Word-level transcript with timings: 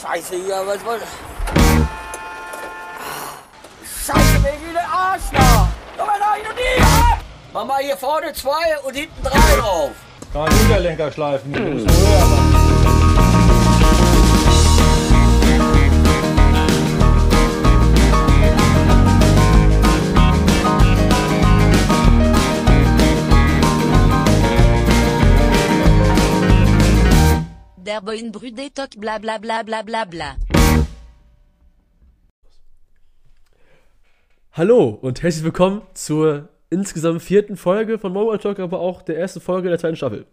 Scheiße 0.00 0.36
hier, 0.36 0.62
was 0.64 0.80
soll. 0.82 1.00
Scheiße, 4.06 4.44
wegen 4.44 4.72
der 4.72 4.88
Arsch 4.88 5.22
da! 5.32 5.68
Komm 5.98 6.06
mal 6.06 6.18
da 6.18 6.34
hin 6.34 6.46
und! 6.48 6.58
Mach 7.52 7.64
mal 7.66 7.82
hier 7.82 7.96
vorne 7.96 8.32
zwei 8.32 8.78
und 8.82 8.94
hinten 8.94 9.22
drei 9.22 9.56
drauf. 9.58 9.90
Kann 10.32 10.42
man 10.42 10.52
Hinterlenker 10.52 11.12
schleifen. 11.12 11.52
Du 11.52 11.60
musst 11.60 11.86
höher 11.86 12.26
machen. 12.26 12.49
Der 28.00 28.06
Boin 28.06 28.32
Brüder 28.32 28.72
Talk 28.72 28.98
bla 28.98 29.18
bla 29.18 29.36
bla 29.36 29.62
bla 29.62 29.82
bla 29.82 30.04
bla. 30.04 30.36
Hallo 34.52 34.98
und 35.02 35.22
herzlich 35.22 35.44
willkommen 35.44 35.82
zur 35.92 36.48
insgesamt 36.70 37.20
vierten 37.20 37.56
Folge 37.56 37.98
von 37.98 38.12
Mobile 38.12 38.38
Talk, 38.38 38.58
aber 38.58 38.80
auch 38.80 39.02
der 39.02 39.18
ersten 39.18 39.40
Folge 39.40 39.68
der 39.68 39.78
zweiten 39.78 39.96
Staffel. 39.96 40.26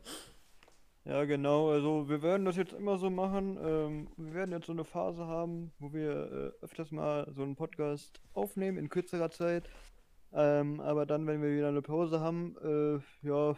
Ja, 1.04 1.26
genau. 1.26 1.72
Also 1.72 2.08
wir 2.08 2.22
werden 2.22 2.46
das 2.46 2.56
jetzt 2.56 2.72
immer 2.74 2.98
so 2.98 3.10
machen. 3.10 3.58
Ähm, 3.62 4.08
wir 4.16 4.34
werden 4.34 4.52
jetzt 4.52 4.68
so 4.68 4.72
eine 4.72 4.86
Phase 4.86 5.26
haben, 5.28 5.72
wo 5.80 5.92
wir 5.92 6.54
äh, 6.62 6.64
öfters 6.64 6.92
mal 6.92 7.30
so 7.36 7.44
einen 7.44 7.56
Podcast 7.56 8.22
aufnehmen 8.34 8.78
in 8.78 8.88
kürzerer 8.88 9.32
Zeit. 9.32 9.70
Ähm, 10.34 10.80
aber 10.80 11.06
dann, 11.06 11.28
wenn 11.28 11.42
wir 11.42 11.50
wieder 11.50 11.68
eine 11.68 11.82
Pause 11.82 12.22
haben, 12.22 12.56
äh, 12.64 13.28
ja, 13.28 13.56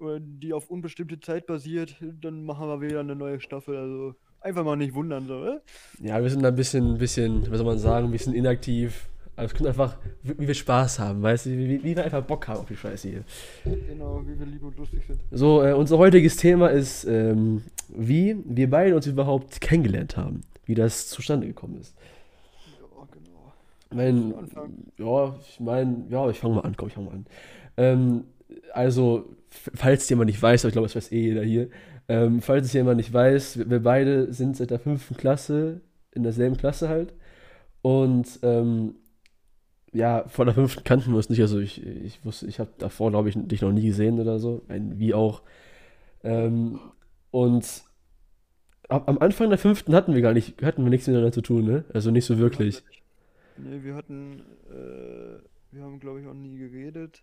die 0.00 0.52
auf 0.52 0.70
unbestimmte 0.70 1.20
Zeit 1.20 1.46
basiert, 1.46 1.96
dann 2.20 2.44
machen 2.44 2.68
wir 2.68 2.80
wieder 2.80 3.00
eine 3.00 3.16
neue 3.16 3.40
Staffel. 3.40 3.76
Also 3.76 4.14
einfach 4.40 4.64
mal 4.64 4.76
nicht 4.76 4.94
wundern, 4.94 5.26
so, 5.26 5.44
äh? 5.44 5.60
Ja, 6.00 6.22
wir 6.22 6.30
sind 6.30 6.42
da 6.42 6.48
ein 6.48 6.54
bisschen, 6.54 6.98
bisschen, 6.98 7.50
was 7.50 7.58
soll 7.58 7.66
man 7.66 7.78
sagen, 7.78 8.06
ein 8.06 8.12
bisschen 8.12 8.34
inaktiv. 8.34 9.08
Aber 9.36 9.44
es 9.46 9.54
kommt 9.54 9.68
einfach, 9.68 9.98
wie 10.22 10.46
wir 10.46 10.54
Spaß 10.54 10.98
haben, 10.98 11.22
weißt 11.22 11.46
du, 11.46 11.50
wie, 11.50 11.82
wie 11.84 11.96
wir 11.96 12.04
einfach 12.04 12.22
Bock 12.22 12.48
haben 12.48 12.60
auf 12.60 12.66
die 12.66 12.76
Scheiße 12.76 13.08
hier. 13.08 13.24
Genau, 13.64 14.22
wie 14.26 14.38
wir 14.38 14.46
lieb 14.46 14.62
und 14.62 14.78
lustig 14.78 15.02
sind. 15.06 15.20
So, 15.30 15.62
äh, 15.62 15.74
unser 15.74 15.98
heutiges 15.98 16.36
Thema 16.38 16.68
ist, 16.68 17.04
ähm, 17.04 17.62
wie 17.88 18.36
wir 18.46 18.70
beide 18.70 18.96
uns 18.96 19.06
überhaupt 19.06 19.60
kennengelernt 19.60 20.16
haben. 20.16 20.40
Wie 20.64 20.74
das 20.74 21.08
zustande 21.08 21.46
gekommen 21.46 21.78
ist. 21.78 21.94
Ja, 22.80 23.06
genau. 23.12 23.52
Ich 23.90 23.96
mein, 23.96 24.34
ja, 24.96 25.36
ich 25.38 25.60
meine, 25.60 26.04
ja, 26.08 26.30
ich 26.30 26.38
fange 26.38 26.54
mal 26.54 26.60
an, 26.62 26.74
komm, 26.76 26.88
ich 26.88 26.94
fange 26.94 27.06
mal 27.06 27.14
an. 27.14 27.26
Ähm, 27.76 28.24
also, 28.72 29.36
falls 29.50 30.08
jemand 30.08 30.28
nicht 30.28 30.40
weiß, 30.40 30.64
aber 30.64 30.68
ich 30.68 30.72
glaube, 30.72 30.86
das 30.88 30.96
weiß 30.96 31.12
eh 31.12 31.20
jeder 31.20 31.42
hier, 31.42 31.68
ähm, 32.08 32.40
falls 32.40 32.66
es 32.66 32.72
jemand 32.72 32.98
nicht 32.98 33.12
weiß, 33.12 33.58
wir, 33.58 33.70
wir 33.70 33.82
beide 33.82 34.32
sind 34.32 34.56
seit 34.56 34.70
der 34.70 34.78
fünften 34.78 35.16
Klasse 35.16 35.80
in 36.12 36.22
derselben 36.22 36.56
Klasse 36.56 36.88
halt. 36.88 37.14
Und 37.82 38.38
ähm, 38.42 38.96
ja, 39.92 40.24
vor 40.28 40.44
der 40.44 40.54
fünften 40.54 40.84
kannten 40.84 41.10
wir 41.10 41.16
uns 41.16 41.30
nicht. 41.30 41.40
Also 41.40 41.58
ich, 41.58 41.84
ich 41.84 42.24
wusste, 42.24 42.46
ich 42.46 42.60
habe 42.60 42.70
davor, 42.78 43.10
glaube 43.10 43.28
ich, 43.28 43.36
dich 43.36 43.62
noch 43.62 43.72
nie 43.72 43.86
gesehen 43.86 44.20
oder 44.20 44.38
so. 44.38 44.62
Ein, 44.68 44.98
wie 44.98 45.14
auch. 45.14 45.42
Ähm, 46.22 46.78
und 47.30 47.82
ab, 48.88 49.08
am 49.08 49.18
Anfang 49.18 49.48
der 49.48 49.58
fünften 49.58 49.94
hatten 49.94 50.14
wir 50.14 50.22
gar 50.22 50.32
nicht, 50.32 50.62
hatten 50.62 50.84
wir 50.84 50.90
nichts 50.90 51.06
miteinander 51.06 51.32
zu 51.32 51.42
tun, 51.42 51.64
ne? 51.64 51.84
Also 51.92 52.10
nicht 52.10 52.24
so 52.24 52.38
wirklich. 52.38 52.82
Nee, 53.56 53.82
wir 53.82 53.94
hatten, 53.94 54.40
äh, 54.70 55.38
wir 55.72 55.82
haben 55.82 55.98
glaube 55.98 56.20
ich 56.20 56.26
auch 56.26 56.34
nie 56.34 56.58
geredet. 56.58 57.22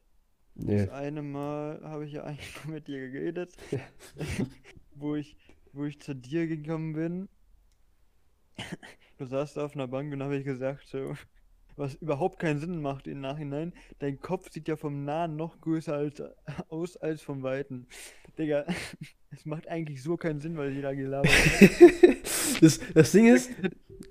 Nee. 0.56 0.86
Das 0.86 0.90
eine 0.90 1.22
Mal 1.22 1.82
habe 1.84 2.06
ich 2.06 2.14
ja 2.14 2.24
eigentlich 2.26 2.64
nur 2.64 2.76
mit 2.76 2.88
dir 2.88 3.10
geredet, 3.10 3.54
wo 4.96 5.16
ich, 5.16 5.38
wo 5.72 5.86
ich 5.86 6.00
zu 6.00 6.16
dir 6.16 6.48
gekommen 6.48 6.94
bin. 6.94 7.30
Du 9.18 9.26
saßt 9.26 9.58
da 9.58 9.66
auf 9.66 9.76
einer 9.76 9.88
Bank 9.88 10.14
und 10.14 10.22
habe 10.22 10.38
ich 10.38 10.46
gesagt, 10.46 10.88
so, 10.88 11.16
was 11.76 11.96
überhaupt 11.96 12.38
keinen 12.38 12.60
Sinn 12.60 12.82
macht 12.82 13.08
im 13.08 13.22
Nachhinein. 13.22 13.74
Dein 13.98 14.20
Kopf 14.20 14.52
sieht 14.52 14.68
ja 14.68 14.76
vom 14.76 15.06
Nahen 15.06 15.36
noch 15.36 15.60
größer 15.60 15.96
als, 15.96 16.22
aus 16.70 16.98
als 16.98 17.22
vom 17.24 17.42
Weiten. 17.42 17.88
Digga, 18.38 18.66
es 19.32 19.46
macht 19.46 19.68
eigentlich 19.68 20.04
so 20.04 20.18
keinen 20.18 20.40
Sinn, 20.40 20.56
weil 20.58 20.72
jeder 20.72 20.96
gelabert 20.96 21.32
hat. 21.32 22.62
Das, 22.62 22.80
das 22.94 23.12
Ding 23.12 23.28
ist, 23.28 23.50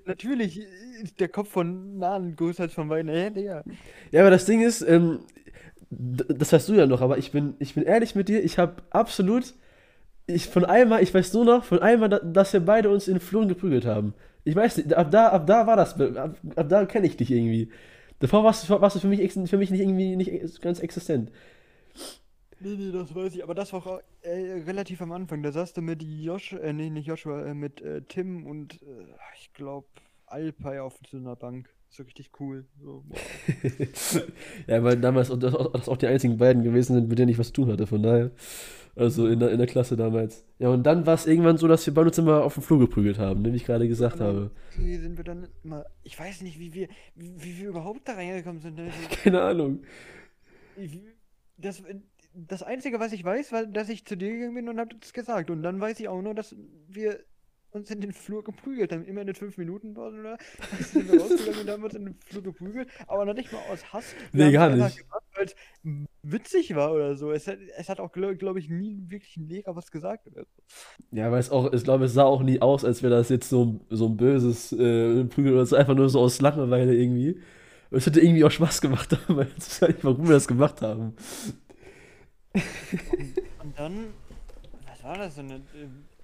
Natürlich 0.05 0.59
ist 1.01 1.19
der 1.19 1.29
Kopf 1.29 1.49
von 1.49 1.97
Nahen 1.97 2.35
größer 2.35 2.63
als 2.63 2.73
vom 2.73 2.89
Weiten. 2.89 3.09
Hä, 3.09 3.29
Digga? 3.29 3.63
ja, 4.11 4.21
aber 4.21 4.31
das 4.31 4.45
Ding 4.45 4.61
ist, 4.61 4.81
ähm, 4.81 5.19
das 5.99 6.53
weißt 6.53 6.69
du 6.69 6.73
ja 6.75 6.85
noch, 6.87 7.01
aber 7.01 7.17
ich 7.17 7.31
bin, 7.31 7.55
ich 7.59 7.75
bin 7.75 7.83
ehrlich 7.83 8.15
mit 8.15 8.29
dir, 8.29 8.43
ich 8.43 8.57
habe 8.59 8.75
absolut, 8.91 9.53
ich 10.27 10.47
von 10.47 10.65
einmal, 10.65 11.03
ich 11.03 11.13
weiß 11.13 11.33
nur 11.33 11.45
noch, 11.45 11.63
von 11.65 11.79
einmal, 11.81 12.09
da- 12.09 12.19
dass 12.19 12.53
wir 12.53 12.61
beide 12.61 12.89
uns 12.91 13.07
in 13.07 13.15
den 13.19 13.21
geprügelt 13.47 13.85
haben. 13.85 14.13
Ich 14.45 14.55
weiß 14.55 14.77
nicht, 14.77 14.93
ab 14.95 15.11
da, 15.11 15.29
ab 15.29 15.47
da 15.47 15.67
war 15.67 15.77
das, 15.77 15.99
ab, 15.99 16.37
ab 16.55 16.69
da 16.69 16.85
kenne 16.85 17.07
ich 17.07 17.17
dich 17.17 17.31
irgendwie. 17.31 17.71
Davor 18.19 18.43
warst 18.43 18.69
du, 18.69 18.81
warst 18.81 18.95
du 18.95 18.99
für 19.01 19.07
mich, 19.07 19.33
für 19.33 19.57
mich 19.57 19.71
nicht 19.71 19.81
irgendwie 19.81 20.15
nicht 20.15 20.61
ganz 20.61 20.79
existent. 20.79 21.31
Nee, 22.59 22.75
nee, 22.77 22.91
das 22.91 23.13
weiß 23.13 23.35
ich, 23.35 23.43
aber 23.43 23.55
das 23.55 23.73
war 23.73 23.85
auch 23.85 24.01
äh, 24.21 24.61
relativ 24.63 25.01
am 25.01 25.11
Anfang. 25.11 25.43
Da 25.43 25.51
saß 25.51 25.73
du 25.73 25.81
mit 25.81 26.01
Josh, 26.03 26.53
äh, 26.53 26.71
nee, 26.73 26.89
nicht 26.89 27.07
Joshua, 27.07 27.45
äh, 27.45 27.53
mit 27.53 27.81
äh, 27.81 28.03
Tim 28.07 28.45
und 28.45 28.81
äh, 28.83 29.07
ich 29.39 29.51
glaube 29.53 29.87
Alpay 30.27 30.79
auf 30.79 30.97
so 31.09 31.17
einer 31.17 31.35
Bank. 31.35 31.69
So 31.95 32.01
richtig 32.01 32.31
cool. 32.39 32.65
So, 32.81 33.03
wow. 33.07 34.23
ja, 34.67 34.83
weil 34.83 34.97
damals 34.99 35.29
auch- 35.29 35.37
das, 35.37 35.53
das 35.73 35.87
auch 35.87 35.97
die 35.97 36.07
einzigen 36.07 36.37
beiden 36.37 36.63
gewesen 36.63 36.95
sind, 36.95 37.07
mit 37.07 37.19
denen 37.19 37.29
ich 37.29 37.37
was 37.37 37.47
zu 37.47 37.53
tun 37.53 37.71
hatte, 37.71 37.85
von 37.85 38.01
daher. 38.01 38.31
Also 38.95 39.27
in 39.27 39.39
der, 39.39 39.51
in 39.51 39.59
der 39.59 39.67
Klasse 39.67 39.95
damals. 39.95 40.43
Ja, 40.57 40.69
und 40.69 40.83
dann 40.83 41.05
war 41.05 41.13
es 41.13 41.27
irgendwann 41.27 41.57
so, 41.57 41.67
dass 41.67 41.85
wir 41.85 41.93
beide 41.93 42.07
uns 42.07 42.17
immer 42.17 42.43
auf 42.43 42.55
den 42.55 42.63
Flur 42.63 42.79
geprügelt 42.79 43.19
haben, 43.19 43.43
ne, 43.43 43.51
wie 43.53 43.57
ich 43.57 43.65
gerade 43.65 43.87
gesagt 43.87 44.19
habe. 44.19 44.49
Wie 44.75 44.95
sind 44.97 45.17
wir 45.17 45.23
dann 45.23 45.47
mal. 45.61 45.85
Ich 46.01 46.19
weiß 46.19 46.41
nicht, 46.41 46.59
wie 46.59 46.73
wir, 46.73 46.87
wie, 47.15 47.31
wie 47.37 47.57
wir 47.59 47.69
überhaupt 47.69 48.07
da 48.07 48.13
reingekommen 48.13 48.61
sind. 48.61 48.75
ne? 48.77 48.89
Keine 49.23 49.41
Ahnung. 49.41 49.83
Ich, 50.75 50.99
das, 51.57 51.83
das 52.33 52.63
Einzige, 52.63 52.99
was 52.99 53.13
ich 53.13 53.23
weiß, 53.23 53.51
war, 53.51 53.67
dass 53.67 53.89
ich 53.89 54.03
zu 54.05 54.17
dir 54.17 54.31
gegangen 54.31 54.55
bin 54.55 54.69
und 54.69 54.79
hab 54.79 54.89
das 54.99 55.13
gesagt. 55.13 55.51
Und 55.51 55.61
dann 55.61 55.79
weiß 55.79 55.99
ich 55.99 56.07
auch 56.07 56.21
nur, 56.23 56.33
dass 56.33 56.55
wir 56.87 57.19
uns 57.73 57.89
in 57.89 58.01
den 58.01 58.13
Flur 58.13 58.43
geprügelt 58.43 58.91
haben. 58.91 59.05
Immer 59.05 59.21
in 59.21 59.33
5 59.33 59.57
Minuten 59.57 59.97
oder 59.97 60.37
sind 60.79 61.11
wir 61.11 61.19
rausgegangen 61.19 61.61
und 61.61 61.69
haben 61.69 61.83
uns 61.83 61.93
in 61.95 62.05
den 62.05 62.15
Flur 62.25 62.43
geprügelt. 62.43 62.89
Aber 63.07 63.25
noch 63.25 63.33
nicht 63.33 63.51
mal 63.51 63.61
aus 63.71 63.91
Hass. 63.91 64.15
Wir 64.31 64.45
Nee, 64.45 64.51
gar 64.51 64.69
nicht. 64.69 64.97
Gemacht, 64.97 65.23
weil 65.35 65.45
es 65.45 65.55
witzig 66.21 66.75
war 66.75 66.93
oder 66.93 67.15
so. 67.15 67.31
Es 67.31 67.47
hat, 67.47 67.57
es 67.77 67.89
hat 67.89 67.99
auch, 67.99 68.11
glaube 68.11 68.37
glaub 68.37 68.57
ich, 68.57 68.69
nie 68.69 68.97
wirklich 69.07 69.37
ein 69.37 69.47
Lehrer 69.47 69.75
was 69.75 69.91
gesagt 69.91 70.27
oder 70.27 70.43
so. 70.43 70.61
Ja, 71.11 71.31
weil 71.31 71.39
es 71.39 71.49
auch, 71.49 71.73
ich 71.73 71.83
glaube, 71.83 72.05
es 72.05 72.13
sah 72.13 72.23
auch 72.23 72.43
nie 72.43 72.61
aus, 72.61 72.85
als 72.85 73.03
wäre 73.03 73.13
das 73.13 73.29
jetzt 73.29 73.49
so, 73.49 73.81
so 73.89 74.07
ein 74.07 74.17
böses 74.17 74.71
äh, 74.71 75.25
Prügel 75.25 75.53
oder 75.53 75.65
so, 75.65 75.75
einfach 75.75 75.95
nur 75.95 76.09
so 76.09 76.19
aus 76.19 76.41
Langeweile 76.41 76.95
irgendwie. 76.95 77.41
Und 77.89 77.97
es 77.97 78.05
hätte 78.05 78.21
irgendwie 78.21 78.43
auch 78.43 78.51
Spaß 78.51 78.81
gemacht, 78.81 79.17
aber 79.27 79.43
ich 79.43 79.55
weiß 79.55 79.81
nicht, 79.81 80.03
warum 80.03 80.27
wir 80.27 80.33
das 80.33 80.47
gemacht 80.47 80.81
haben. 80.81 81.15
Und 82.53 83.79
dann, 83.79 84.05
was 84.87 85.03
war 85.03 85.17
das 85.17 85.35
denn? 85.35 85.49
Äh, 85.49 85.61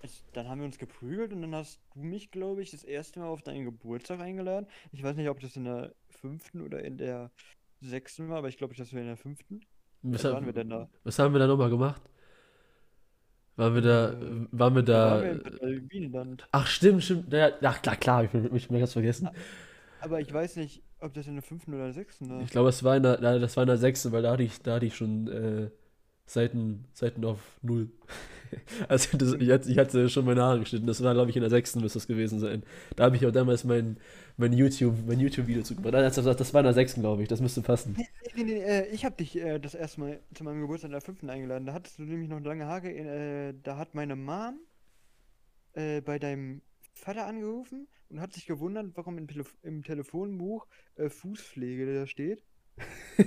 es- 0.01 0.23
Dann 0.33 0.47
haben 0.47 0.59
wir 0.59 0.65
uns 0.65 0.77
geprügelt 0.77 1.33
und 1.33 1.41
dann 1.41 1.55
hast 1.55 1.79
du 1.95 2.01
mich, 2.03 2.31
glaube 2.31 2.61
ich, 2.61 2.71
das 2.71 2.83
erste 2.83 3.19
Mal 3.19 3.27
auf 3.27 3.41
deinen 3.41 3.65
Geburtstag 3.65 4.19
eingeladen. 4.19 4.67
Ich 4.91 5.03
weiß 5.03 5.15
nicht, 5.15 5.29
ob 5.29 5.39
das 5.39 5.55
in 5.55 5.65
der 5.65 5.93
fünften 6.09 6.61
oder 6.61 6.83
in 6.83 6.97
der 6.97 7.31
sechsten 7.81 8.29
war, 8.29 8.37
aber 8.39 8.49
ich 8.49 8.57
glaube, 8.57 8.75
das 8.75 8.93
war 8.93 8.99
in 9.01 9.07
der 9.07 9.17
fünften. 9.17 9.61
Was, 10.03 10.23
haben- 10.23 10.33
waren 10.33 10.45
wir 10.45 10.53
denn 10.53 10.69
da? 10.69 10.89
was 11.03 11.19
haben 11.19 11.33
wir 11.33 11.39
da 11.39 11.47
nochmal 11.47 11.69
gemacht? 11.69 12.01
Waren 13.57 13.75
wir 13.75 13.81
da, 13.81 14.13
Äh, 14.13 14.47
waren 14.51 14.75
wir 14.75 14.83
Da 14.83 15.21
waren 15.21 15.41
wir 15.41 16.01
in 16.01 16.37
ach 16.51 16.67
stimmt, 16.67 17.03
stimmt, 17.03 17.33
ja, 17.33 17.51
ach 17.61 17.81
klar, 17.81 17.95
klar, 17.97 18.23
ich 18.23 18.29
bin, 18.31 18.55
ich 18.55 18.67
bin 18.69 18.79
ganz 18.79 18.93
vergessen. 18.93 19.29
Aber 19.99 20.21
ich 20.21 20.33
weiß 20.33 20.55
nicht, 20.55 20.81
ob 21.01 21.13
das 21.13 21.27
in 21.27 21.33
der 21.33 21.43
fünften 21.43 21.73
oder 21.73 21.85
der 21.85 21.93
sechsten 21.93 22.29
war. 22.29 22.41
Ich 22.41 22.51
glaube, 22.51 22.69
es 22.69 22.83
war 22.85 22.95
in 22.95 23.03
der, 23.03 23.17
das 23.17 23.57
war 23.57 23.63
in 23.63 23.67
der 23.67 23.77
sechsten, 23.77 24.13
weil 24.13 24.21
da 24.21 24.31
hatte 24.31 24.43
ich, 24.43 24.61
da 24.61 24.75
hatte 24.75 24.85
ich 24.85 24.95
schon 24.95 25.27
äh, 25.27 25.69
Seiten, 26.25 26.85
Seiten 26.93 27.25
auf 27.25 27.39
null. 27.61 27.89
Also 28.87 29.17
das, 29.17 29.33
ich, 29.33 29.49
hatte, 29.49 29.69
ich 29.69 29.77
hatte 29.77 30.09
schon 30.09 30.25
meine 30.25 30.41
Haare 30.41 30.59
geschnitten. 30.59 30.87
Das 30.87 31.03
war, 31.03 31.13
glaube 31.13 31.29
ich, 31.29 31.35
in 31.35 31.41
der 31.41 31.49
sechsten 31.49 31.81
müsste 31.81 31.99
das 31.99 32.07
gewesen 32.07 32.39
sein. 32.39 32.63
Da 32.95 33.05
habe 33.05 33.15
ich 33.15 33.25
auch 33.25 33.31
damals 33.31 33.63
mein, 33.63 33.97
mein 34.37 34.53
YouTube, 34.53 34.95
mein 35.05 35.19
YouTube-Video 35.19 35.61
Das, 35.91 36.15
das, 36.15 36.37
das 36.37 36.53
war 36.53 36.61
in 36.61 36.65
der 36.65 36.73
sechsten, 36.73 37.01
glaube 37.01 37.21
ich. 37.21 37.27
Das 37.27 37.41
müsste 37.41 37.61
passen. 37.61 37.95
Nee, 37.97 38.07
nee, 38.35 38.43
nee, 38.43 38.59
äh, 38.59 38.87
ich 38.87 39.05
habe 39.05 39.15
dich 39.15 39.37
äh, 39.37 39.59
das 39.59 39.75
erste 39.75 39.99
Mal 39.99 40.19
zu 40.33 40.43
meinem 40.43 40.61
Geburtstag 40.61 40.89
in 40.89 40.93
der 40.93 41.01
fünften 41.01 41.29
eingeladen. 41.29 41.65
Da 41.65 41.73
hattest 41.73 41.99
du 41.99 42.03
nämlich 42.03 42.29
noch 42.29 42.39
lange 42.39 42.65
Haare. 42.65 42.89
Äh, 42.89 43.53
da 43.63 43.77
hat 43.77 43.95
meine 43.95 44.15
Mom 44.15 44.59
äh, 45.73 46.01
bei 46.01 46.19
deinem 46.19 46.61
Vater 46.93 47.25
angerufen 47.25 47.87
und 48.09 48.19
hat 48.19 48.33
sich 48.33 48.45
gewundert, 48.45 48.87
warum 48.95 49.17
im, 49.17 49.27
Telef 49.27 49.55
im 49.63 49.83
Telefonbuch 49.83 50.67
äh, 50.95 51.09
Fußpflege 51.09 51.93
da 51.93 52.07
steht. 52.07 52.43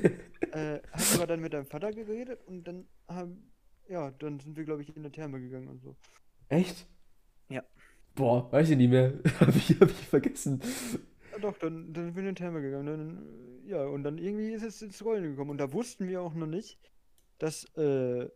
äh, 0.52 0.80
hat 0.90 1.14
aber 1.14 1.26
dann 1.26 1.40
mit 1.40 1.52
deinem 1.52 1.66
Vater 1.66 1.92
geredet 1.92 2.40
und 2.46 2.64
dann 2.64 2.86
haben, 3.08 3.51
ja, 3.88 4.10
dann 4.12 4.40
sind 4.40 4.56
wir, 4.56 4.64
glaube 4.64 4.82
ich, 4.82 4.94
in 4.96 5.02
der 5.02 5.12
Therme 5.12 5.40
gegangen 5.40 5.68
und 5.68 5.80
so. 5.80 5.96
Echt? 6.48 6.86
Ja. 7.48 7.62
Boah, 8.14 8.50
weiß 8.52 8.70
ich 8.70 8.76
nicht 8.76 8.90
mehr. 8.90 9.14
habe 9.40 9.52
ich, 9.52 9.80
hab 9.80 9.90
ich 9.90 10.06
vergessen. 10.08 10.60
Ja, 11.32 11.38
doch, 11.38 11.58
dann, 11.58 11.92
dann 11.92 12.06
sind 12.06 12.14
wir 12.14 12.20
in 12.20 12.26
den 12.26 12.34
Therme 12.34 12.60
gegangen. 12.60 12.86
Dann, 12.86 13.68
ja, 13.68 13.84
und 13.84 14.02
dann 14.02 14.18
irgendwie 14.18 14.52
ist 14.52 14.62
es 14.62 14.82
ins 14.82 15.04
Rollen 15.04 15.22
gekommen. 15.24 15.50
Und 15.50 15.58
da 15.58 15.72
wussten 15.72 16.08
wir 16.08 16.20
auch 16.20 16.34
noch 16.34 16.46
nicht, 16.46 16.78
dass 17.38 17.64
äh, 17.76 18.28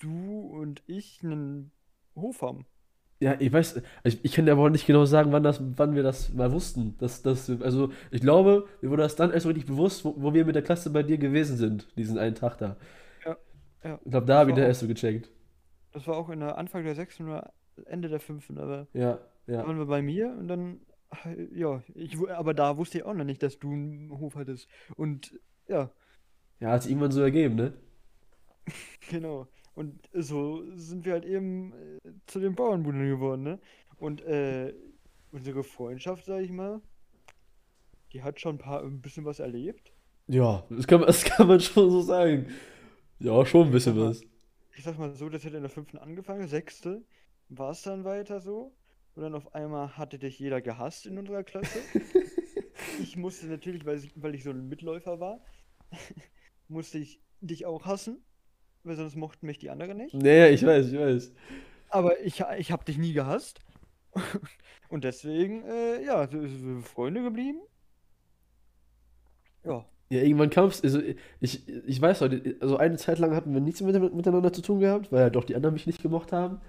du 0.00 0.40
und 0.40 0.82
ich 0.86 1.22
einen 1.22 1.70
Hof 2.14 2.42
haben. 2.42 2.66
Ja, 3.20 3.34
ich 3.40 3.52
weiß, 3.52 3.82
ich, 4.04 4.24
ich 4.24 4.32
kann 4.32 4.46
dir 4.46 4.52
aber 4.52 4.62
auch 4.62 4.68
nicht 4.68 4.86
genau 4.86 5.04
sagen, 5.04 5.32
wann, 5.32 5.42
das, 5.42 5.60
wann 5.76 5.96
wir 5.96 6.04
das 6.04 6.32
mal 6.32 6.52
wussten. 6.52 6.96
Dass, 6.98 7.22
dass, 7.22 7.50
also, 7.50 7.90
ich 8.12 8.20
glaube, 8.20 8.66
mir 8.80 8.90
wurde 8.90 9.02
das 9.02 9.16
dann 9.16 9.32
erst 9.32 9.46
richtig 9.46 9.66
bewusst, 9.66 10.04
wo, 10.04 10.14
wo 10.16 10.34
wir 10.34 10.44
mit 10.44 10.54
der 10.54 10.62
Klasse 10.62 10.90
bei 10.90 11.02
dir 11.02 11.18
gewesen 11.18 11.56
sind, 11.56 11.88
diesen 11.96 12.16
einen 12.18 12.36
Tag 12.36 12.58
da. 12.58 12.76
Ja. 13.84 14.00
Ich 14.04 14.10
glaube, 14.10 14.26
da 14.26 14.38
habe 14.40 14.50
ich 14.50 14.56
Das 14.56 14.66
erst 14.66 14.80
so 14.80 14.88
gecheckt. 14.88 15.30
Das 15.92 16.06
war 16.06 16.16
auch 16.16 16.28
in 16.30 16.40
der 16.40 16.58
Anfang 16.58 16.84
der 16.84 16.94
sechsten 16.94 17.24
oder 17.26 17.52
Ende 17.86 18.08
der 18.08 18.20
fünften, 18.20 18.58
aber 18.58 18.88
Ja, 18.92 19.18
da 19.52 19.62
ja. 19.62 19.62
waren 19.62 19.78
wir 19.78 19.86
bei 19.86 20.02
mir 20.02 20.30
und 20.38 20.48
dann, 20.48 20.80
ja, 21.52 21.82
ich, 21.94 22.18
aber 22.30 22.54
da 22.54 22.76
wusste 22.76 22.98
ich 22.98 23.04
auch 23.04 23.14
noch 23.14 23.24
nicht, 23.24 23.42
dass 23.42 23.58
du 23.58 23.72
einen 23.72 24.10
Hof 24.18 24.36
hattest. 24.36 24.68
Und 24.96 25.38
ja, 25.68 25.90
Ja, 26.60 26.70
hat 26.70 26.82
sich 26.82 26.92
irgendwann 26.92 27.10
so 27.12 27.20
ergeben, 27.20 27.56
ne? 27.56 27.72
genau. 29.08 29.48
Und 29.74 30.08
so 30.12 30.64
sind 30.76 31.04
wir 31.04 31.12
halt 31.12 31.24
eben 31.24 31.72
äh, 31.72 32.10
zu 32.26 32.40
den 32.40 32.54
Bauernbrüdern 32.54 33.08
geworden, 33.08 33.42
ne? 33.42 33.60
Und 33.96 34.22
äh, 34.22 34.74
unsere 35.30 35.62
Freundschaft, 35.64 36.24
sag 36.24 36.42
ich 36.42 36.50
mal, 36.50 36.80
die 38.12 38.22
hat 38.22 38.38
schon 38.38 38.56
ein 38.56 38.58
paar, 38.58 38.82
ein 38.82 39.00
bisschen 39.00 39.24
was 39.24 39.38
erlebt. 39.40 39.92
Ja, 40.26 40.64
das 40.70 40.86
kann, 40.86 41.00
das 41.06 41.24
kann 41.24 41.48
man 41.48 41.60
schon 41.60 41.90
so 41.90 42.00
sagen. 42.02 42.46
Ja, 43.20 43.44
schon 43.44 43.68
ein 43.68 43.72
bisschen 43.72 43.98
was. 43.98 44.22
Ich 44.76 44.84
sag 44.84 44.98
mal 44.98 45.12
so, 45.14 45.28
das 45.28 45.44
hat 45.44 45.54
in 45.54 45.62
der 45.62 45.70
fünften 45.70 45.98
angefangen, 45.98 46.46
sechste 46.46 47.02
war 47.48 47.70
es 47.70 47.82
dann 47.82 48.04
weiter 48.04 48.40
so. 48.40 48.74
Und 49.14 49.22
dann 49.22 49.34
auf 49.34 49.54
einmal 49.54 49.96
hatte 49.96 50.18
dich 50.18 50.38
jeder 50.38 50.60
gehasst 50.60 51.06
in 51.06 51.18
unserer 51.18 51.42
Klasse. 51.44 51.78
Ich 53.00 53.16
musste 53.16 53.46
natürlich, 53.46 53.84
weil 53.84 53.98
ich, 53.98 54.12
weil 54.16 54.34
ich 54.34 54.44
so 54.44 54.50
ein 54.50 54.68
Mitläufer 54.68 55.18
war, 55.20 55.40
musste 56.68 56.98
ich 56.98 57.20
dich 57.40 57.66
auch 57.66 57.86
hassen, 57.86 58.24
weil 58.84 58.96
sonst 58.96 59.14
mochten 59.16 59.46
mich 59.46 59.58
die 59.58 59.70
anderen 59.70 59.96
nicht. 59.98 60.14
Naja, 60.14 60.48
ich 60.48 60.64
weiß, 60.64 60.86
ich 60.88 60.98
weiß. 60.98 61.32
Aber 61.90 62.20
ich, 62.20 62.42
ich 62.58 62.72
habe 62.72 62.84
dich 62.84 62.98
nie 62.98 63.12
gehasst. 63.12 63.60
Und 64.88 65.04
deswegen, 65.04 65.64
äh, 65.64 66.04
ja, 66.04 66.26
so- 66.28 66.40
sind 66.40 66.76
wir 66.76 66.82
Freunde 66.82 67.22
geblieben. 67.22 67.60
Ja. 69.64 69.84
Ja, 70.10 70.22
irgendwann 70.22 70.50
kam 70.50 70.68
es. 70.68 70.82
Also 70.82 71.00
ich, 71.40 71.68
ich 71.68 72.00
weiß 72.00 72.22
heute, 72.22 72.56
also 72.60 72.78
eine 72.78 72.96
Zeit 72.96 73.18
lang 73.18 73.34
hatten 73.34 73.52
wir 73.52 73.60
nichts 73.60 73.82
mit, 73.82 74.14
miteinander 74.14 74.52
zu 74.52 74.62
tun 74.62 74.80
gehabt, 74.80 75.12
weil 75.12 75.20
ja 75.20 75.30
doch 75.30 75.44
die 75.44 75.54
anderen 75.54 75.74
mich 75.74 75.86
nicht 75.86 76.02
gemocht 76.02 76.32
haben. 76.32 76.60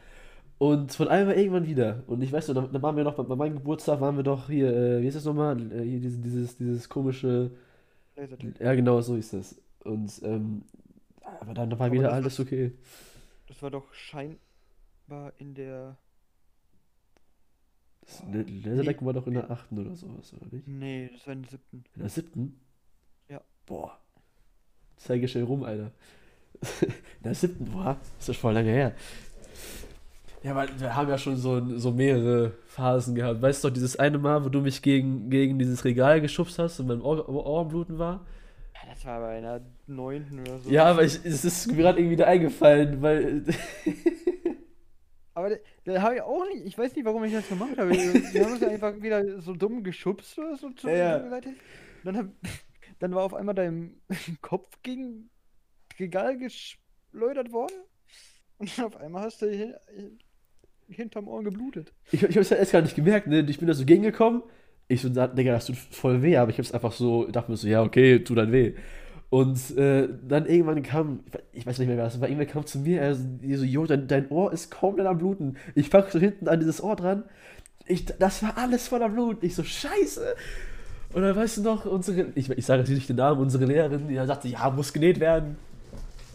Und 0.58 0.92
von 0.92 1.08
einmal 1.08 1.36
irgendwann 1.36 1.66
wieder. 1.66 2.04
Und 2.08 2.22
ich 2.22 2.34
weiß 2.34 2.50
noch, 2.50 2.70
dann 2.70 2.82
waren 2.82 2.98
wir 2.98 3.06
noch, 3.06 3.16
bei 3.16 3.36
meinem 3.36 3.56
Geburtstag 3.56 4.02
waren 4.02 4.18
wir 4.18 4.24
doch 4.24 4.50
hier, 4.50 4.76
äh, 4.76 5.02
wie 5.02 5.08
ist 5.08 5.16
das 5.16 5.24
nochmal? 5.24 5.58
Äh, 5.72 5.84
hier 5.84 6.02
dieses, 6.02 6.22
dieses, 6.22 6.58
dieses 6.58 6.90
komische. 6.90 7.52
Ja, 8.60 8.76
genau, 8.76 9.00
so 9.00 9.16
ist 9.16 9.32
das. 9.32 9.62
Und, 9.86 10.22
ähm, 10.24 10.64
aber 11.40 11.54
dann 11.54 11.72
war 11.72 11.88
aber 11.88 11.94
wieder 11.94 12.12
alles 12.12 12.42
okay. 12.42 12.74
Das 13.48 13.62
war 13.62 13.72
doch 13.72 13.94
scheinbar 13.94 15.32
in 15.38 15.54
der. 15.54 15.98
Das 18.02 18.22
oh, 18.28 18.32
Lasertag 18.34 19.02
nee. 19.02 19.06
war 19.06 19.14
doch 19.14 19.28
in 19.28 19.34
der 19.36 19.50
8. 19.50 19.72
oder 19.72 19.96
sowas, 19.96 20.34
oder 20.34 20.48
nicht? 20.52 20.68
Nee, 20.68 21.10
das 21.14 21.26
war 21.26 21.34
in 21.34 21.44
der 21.44 21.52
7. 21.52 21.62
In 21.72 22.02
der 22.02 22.10
7.? 22.10 22.60
Boah. 23.70 23.98
Zeige 24.98 25.28
schnell 25.28 25.46
rum, 25.46 25.64
Alter. 25.64 25.92
In 26.82 27.24
der 27.24 27.36
siebten, 27.36 27.66
boah, 27.66 27.96
ist 28.20 28.28
das 28.28 28.36
voll 28.36 28.54
lange 28.54 28.72
her. 28.72 28.94
Ja, 30.44 30.52
aber 30.52 30.68
wir 30.78 30.96
haben 30.96 31.10
ja 31.10 31.18
schon 31.18 31.38
so, 31.38 31.78
so 31.78 31.92
mehrere 31.92 32.52
Phasen 32.68 33.14
gehabt. 33.14 33.42
Weißt 33.42 33.64
du 33.64 33.68
doch, 33.68 33.74
dieses 33.74 33.98
eine 33.98 34.18
Mal, 34.18 34.44
wo 34.44 34.50
du 34.50 34.62
mich 34.62 34.82
gegen, 34.82 35.30
gegen 35.30 35.60
dieses 35.60 35.86
Regal 35.86 36.20
geschubst 36.20 36.60
hast 36.60 36.80
und 36.80 36.88
mein 36.88 37.02
Ohr, 37.02 37.30
Ohr, 37.30 37.46
Ohrenbluten 37.46 38.00
war? 38.00 38.26
Ja, 38.74 38.94
das 38.94 39.06
war 39.06 39.20
bei 39.20 39.38
einer 39.38 39.62
neunten 39.88 40.40
oder 40.40 40.58
so. 40.60 40.70
Ja, 40.70 40.86
aber 40.86 41.04
ich, 41.04 41.20
es 41.24 41.46
ist 41.46 41.68
mir 41.68 41.78
gerade 41.78 42.00
irgendwie 42.00 42.14
wieder 42.14 42.28
eingefallen, 42.28 43.02
weil. 43.02 43.44
Aber 45.36 45.52
da, 45.52 45.56
da 45.86 46.02
habe 46.02 46.16
ich 46.16 46.22
auch 46.22 46.46
nicht, 46.54 46.66
ich 46.66 46.78
weiß 46.78 46.94
nicht, 46.98 47.06
warum 47.06 47.24
ich 47.24 47.32
das 47.32 47.48
gemacht 47.48 47.78
habe. 47.78 47.92
Wir, 47.92 48.44
haben 48.44 48.52
uns 48.52 48.64
einfach 48.64 49.02
wieder 49.02 49.40
so 49.40 49.54
dumm 49.54 49.84
geschubst 49.84 50.38
oder 50.38 50.58
so 50.58 50.70
zur 50.72 50.92
Ja, 50.92 51.18
ja. 51.18 51.42
Dann, 52.04 52.18
hab, 52.18 52.26
dann 53.00 53.14
war 53.16 53.24
auf 53.24 53.34
einmal 53.34 53.56
dein 53.56 54.02
Kopf 54.42 54.68
gegen 54.84 55.30
Regal 56.00 56.38
geschleudert 56.38 57.52
worden. 57.52 57.76
Und 58.58 58.78
dann 58.78 58.86
auf 58.86 58.98
einmal 58.98 59.24
hast 59.24 59.42
du 59.42 59.50
hin, 59.50 59.74
hinterm 60.90 61.28
Ohren 61.28 61.46
geblutet. 61.46 61.94
Ich, 62.12 62.24
ich 62.24 62.38
hab's 62.38 62.50
ja 62.50 62.58
erst 62.58 62.72
gar 62.72 62.82
nicht 62.82 62.96
gemerkt, 62.96 63.28
ne? 63.28 63.46
Ich 63.48 63.60
bin 63.60 63.68
da 63.68 63.74
so 63.74 63.86
gegengekommen. 63.86 64.44
Ich 64.88 65.02
so, 65.02 65.10
Digga, 65.10 65.54
das 65.54 65.68
tut 65.68 65.78
voll 65.78 66.22
weh, 66.24 66.38
aber 66.38 66.52
ich 66.52 66.58
hab's 66.58 66.72
einfach 66.72 66.92
so, 66.92 67.28
dachte 67.28 67.52
mir 67.52 67.58
so, 67.58 67.68
ja, 67.68 67.84
okay, 67.84 68.24
tut 68.24 68.38
dann 68.38 68.52
weh. 68.52 68.74
Und 69.30 69.78
äh, 69.78 70.10
dann 70.28 70.48
irgendwann 70.48 70.82
kam, 70.82 71.24
ich 71.54 71.66
weiß 71.66 71.78
nicht 71.78 71.88
mehr, 71.88 71.98
wer 71.98 72.06
das 72.06 72.20
war, 72.20 72.28
irgendwer 72.28 72.48
kam 72.48 72.66
zu 72.66 72.80
mir, 72.80 73.00
er 73.00 73.14
so, 73.14 73.64
jo, 73.64 73.86
dein, 73.86 74.08
dein 74.08 74.30
Ohr 74.30 74.52
ist 74.52 74.72
komplett 74.72 75.06
am 75.06 75.20
Bluten. 75.20 75.58
Ich 75.76 75.92
pack 75.92 76.10
so 76.10 76.18
hinten 76.20 76.48
an 76.48 76.60
dieses 76.60 76.82
Ohr 76.82 76.96
dran. 76.96 77.24
Ich, 77.86 78.06
das 78.06 78.42
war 78.42 78.58
alles 78.58 78.88
voller 78.88 79.10
Blut. 79.10 79.44
Ich 79.44 79.56
so, 79.56 79.64
scheiße. 79.64 80.36
Und 81.14 81.24
dann 81.24 81.36
weißt 81.36 81.58
du 81.58 81.62
noch, 81.64 81.86
unsere, 81.86 82.28
ich, 82.36 82.50
ich 82.50 82.66
sage 82.66 82.82
jetzt 82.82 82.90
nicht 82.90 83.10
den 83.10 83.16
Namen, 83.16 83.42
unsere 83.42 83.66
Lehrerin, 83.66 84.08
die 84.08 84.16
sagte, 84.16 84.48
ja, 84.48 84.70
muss 84.70 84.94
genäht 84.94 85.20
werden. 85.20 85.58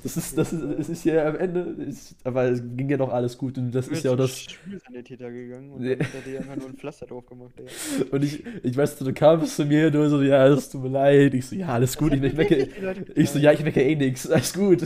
Das 0.03 0.19
ist, 0.19 0.37
das 0.37 0.53
ist, 0.53 0.62
es 0.62 0.88
ist 0.91 1.05
ja 1.05 1.26
am 1.26 1.37
Ende, 1.37 1.61
ist, 1.61 2.15
aber 2.25 2.44
es 2.44 2.61
ging 2.76 2.91
ja 2.91 2.99
noch 2.99 3.11
alles 3.11 3.38
gut 3.38 3.56
und 3.56 3.73
das 3.73 3.88
ist 3.88 4.05
ja 4.05 4.11
auch 4.12 4.17
das. 4.17 4.44
zum 4.44 4.53
Schulsanitäter 4.53 5.31
gegangen 5.31 5.73
und 5.73 5.82
dann 5.82 5.99
hat 5.99 6.15
er 6.15 6.21
dir 6.21 6.41
einfach 6.41 6.56
nur 6.56 6.69
ein 6.69 6.76
Pflaster 6.76 7.06
drauf 7.06 7.25
gemacht. 7.25 7.55
Ey. 7.56 8.05
Und 8.11 8.23
ich, 8.23 8.44
ich 8.62 8.76
weiß, 8.76 8.99
du 8.99 9.15
kamst 9.15 9.56
zu 9.56 9.65
mir, 9.65 9.91
du 9.91 10.06
so, 10.11 10.21
ja, 10.21 10.47
es 10.49 10.69
tut 10.69 10.82
mir 10.82 10.91
leid. 10.91 11.32
Ich 11.32 11.47
so, 11.47 11.56
ja, 11.56 11.69
alles 11.69 11.97
gut, 11.97 12.12
ich, 12.12 12.23
ich 12.23 12.37
wecke, 12.37 12.69
ich 13.15 13.31
so, 13.31 13.38
ja, 13.38 13.53
ich 13.53 13.65
wecke 13.65 13.81
eh 13.82 13.97
nix, 13.97 14.29
alles 14.29 14.53
gut. 14.53 14.82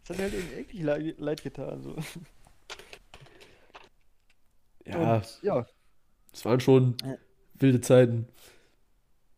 Das 0.00 0.10
hat 0.10 0.16
mir 0.18 0.24
halt 0.24 0.34
irgendwie 0.56 0.82
leid 1.22 1.42
getan. 1.42 1.82
So. 1.82 1.96
Ja, 4.84 5.16
Und, 5.16 5.38
ja, 5.42 5.66
es 6.36 6.44
waren 6.44 6.60
schon 6.60 6.96
wilde 7.54 7.80
Zeiten. 7.80 8.26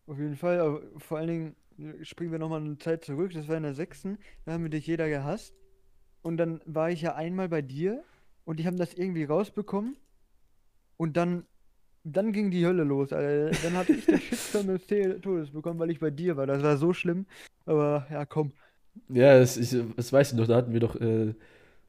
Auf 0.05 0.17
jeden 0.17 0.35
Fall, 0.35 0.59
aber 0.59 0.81
vor 0.97 1.17
allen 1.17 1.27
Dingen 1.27 1.55
äh, 1.77 2.03
springen 2.03 2.33
wir 2.33 2.39
nochmal 2.39 2.59
eine 2.59 2.77
Zeit 2.77 3.05
zurück. 3.05 3.31
Das 3.33 3.47
war 3.47 3.55
in 3.55 3.63
der 3.63 3.73
sechsten, 3.73 4.17
da 4.45 4.51
haben 4.51 4.63
wir 4.63 4.69
dich 4.69 4.85
jeder 4.85 5.07
gehasst. 5.07 5.53
Und 6.21 6.35
dann 6.35 6.59
war 6.65 6.91
ich 6.91 7.01
ja 7.01 7.15
einmal 7.15 7.47
bei 7.47 7.61
dir 7.61 8.03
und 8.43 8.59
die 8.59 8.67
haben 8.67 8.75
das 8.75 8.93
irgendwie 8.93 9.23
rausbekommen. 9.23 9.95
Und 10.97 11.15
dann, 11.15 11.45
dann 12.03 12.33
ging 12.33 12.51
die 12.51 12.65
Hölle 12.65 12.83
los, 12.83 13.13
Alter. 13.13 13.57
Dann 13.63 13.77
hatte 13.77 13.93
ich 13.93 14.05
den 14.05 14.19
Shitstorm 14.19 14.67
des 14.67 14.85
Todes 15.21 15.51
bekommen, 15.51 15.79
weil 15.79 15.91
ich 15.91 15.99
bei 15.99 16.09
dir 16.09 16.35
war. 16.35 16.47
Das 16.47 16.61
war 16.61 16.75
so 16.75 16.91
schlimm. 16.91 17.25
Aber 17.65 18.05
ja, 18.11 18.25
komm. 18.25 18.51
Ja, 19.07 19.39
das, 19.39 19.55
ich, 19.55 19.73
das 19.95 20.11
weiß 20.11 20.33
ich 20.33 20.37
noch, 20.37 20.47
da 20.47 20.57
hatten 20.57 20.73
wir 20.73 20.81
doch 20.81 20.99
äh, 20.99 21.33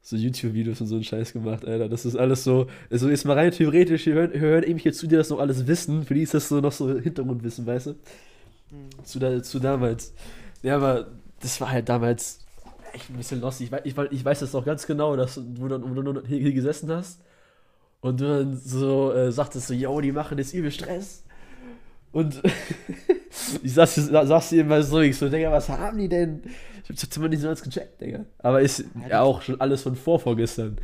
so 0.01 0.15
YouTube-Videos 0.15 0.81
und 0.81 0.87
so 0.87 0.95
einen 0.95 1.03
Scheiß 1.03 1.33
gemacht, 1.33 1.65
Alter. 1.65 1.87
Das 1.87 2.05
ist 2.05 2.15
alles 2.15 2.43
so, 2.43 2.67
also 2.89 3.09
jetzt 3.09 3.25
mal 3.25 3.37
rein 3.37 3.51
theoretisch, 3.51 4.05
wir 4.07 4.15
hören, 4.15 4.33
wir 4.33 4.39
hören 4.39 4.63
irgendwelche 4.63 4.93
zu, 4.93 5.07
die 5.07 5.15
das 5.15 5.29
noch 5.29 5.39
alles 5.39 5.67
wissen. 5.67 6.03
Für 6.03 6.15
die 6.15 6.23
ist 6.23 6.33
das 6.33 6.49
so 6.49 6.59
noch 6.59 6.71
so 6.71 6.99
Hintergrundwissen, 6.99 7.65
weißt 7.65 7.87
du? 7.87 7.89
Hm. 7.91 9.03
Zu, 9.03 9.19
da, 9.19 9.43
zu 9.43 9.59
damals. 9.59 10.13
Ja, 10.63 10.75
aber 10.75 11.07
das 11.39 11.61
war 11.61 11.71
halt 11.71 11.89
damals 11.89 12.39
echt 12.93 13.09
ein 13.09 13.17
bisschen 13.17 13.41
lustig. 13.41 13.71
Ich, 13.83 13.95
ich, 13.97 14.11
ich 14.11 14.25
weiß 14.25 14.39
das 14.39 14.53
noch 14.53 14.65
ganz 14.65 14.85
genau, 14.87 15.15
dass 15.15 15.35
du, 15.35 15.43
wo, 15.57 15.67
du, 15.67 15.81
wo 15.83 16.01
du 16.01 16.25
hier, 16.25 16.39
hier 16.39 16.53
gesessen 16.53 16.91
hast 16.91 17.21
und 18.01 18.19
du 18.19 18.27
dann 18.27 18.57
so 18.57 19.13
äh, 19.13 19.31
sagtest 19.31 19.67
so, 19.67 19.73
yo, 19.73 20.01
die 20.01 20.11
machen 20.11 20.37
jetzt 20.37 20.53
übel 20.53 20.71
Stress. 20.71 21.23
Und 22.11 22.41
ich 23.63 23.73
saß, 23.73 23.95
saß 23.95 24.49
hier 24.49 24.61
immer 24.61 24.83
so, 24.83 24.99
ich 24.99 25.17
so, 25.17 25.29
Digga, 25.29 25.51
was 25.51 25.69
haben 25.69 25.97
die 25.97 26.09
denn? 26.09 26.41
Ich 26.83 26.89
hab's 26.89 27.01
jetzt 27.03 27.15
immer 27.17 27.29
nicht 27.29 27.41
so 27.41 27.47
ganz 27.47 27.61
gecheckt, 27.61 28.01
Digga. 28.01 28.25
Aber 28.39 28.61
ist 28.61 28.83
ja 29.09 29.21
auch 29.21 29.41
schon 29.41 29.59
alles 29.61 29.83
von 29.83 29.95
vor 29.95 30.19
vorgestern. 30.19 30.77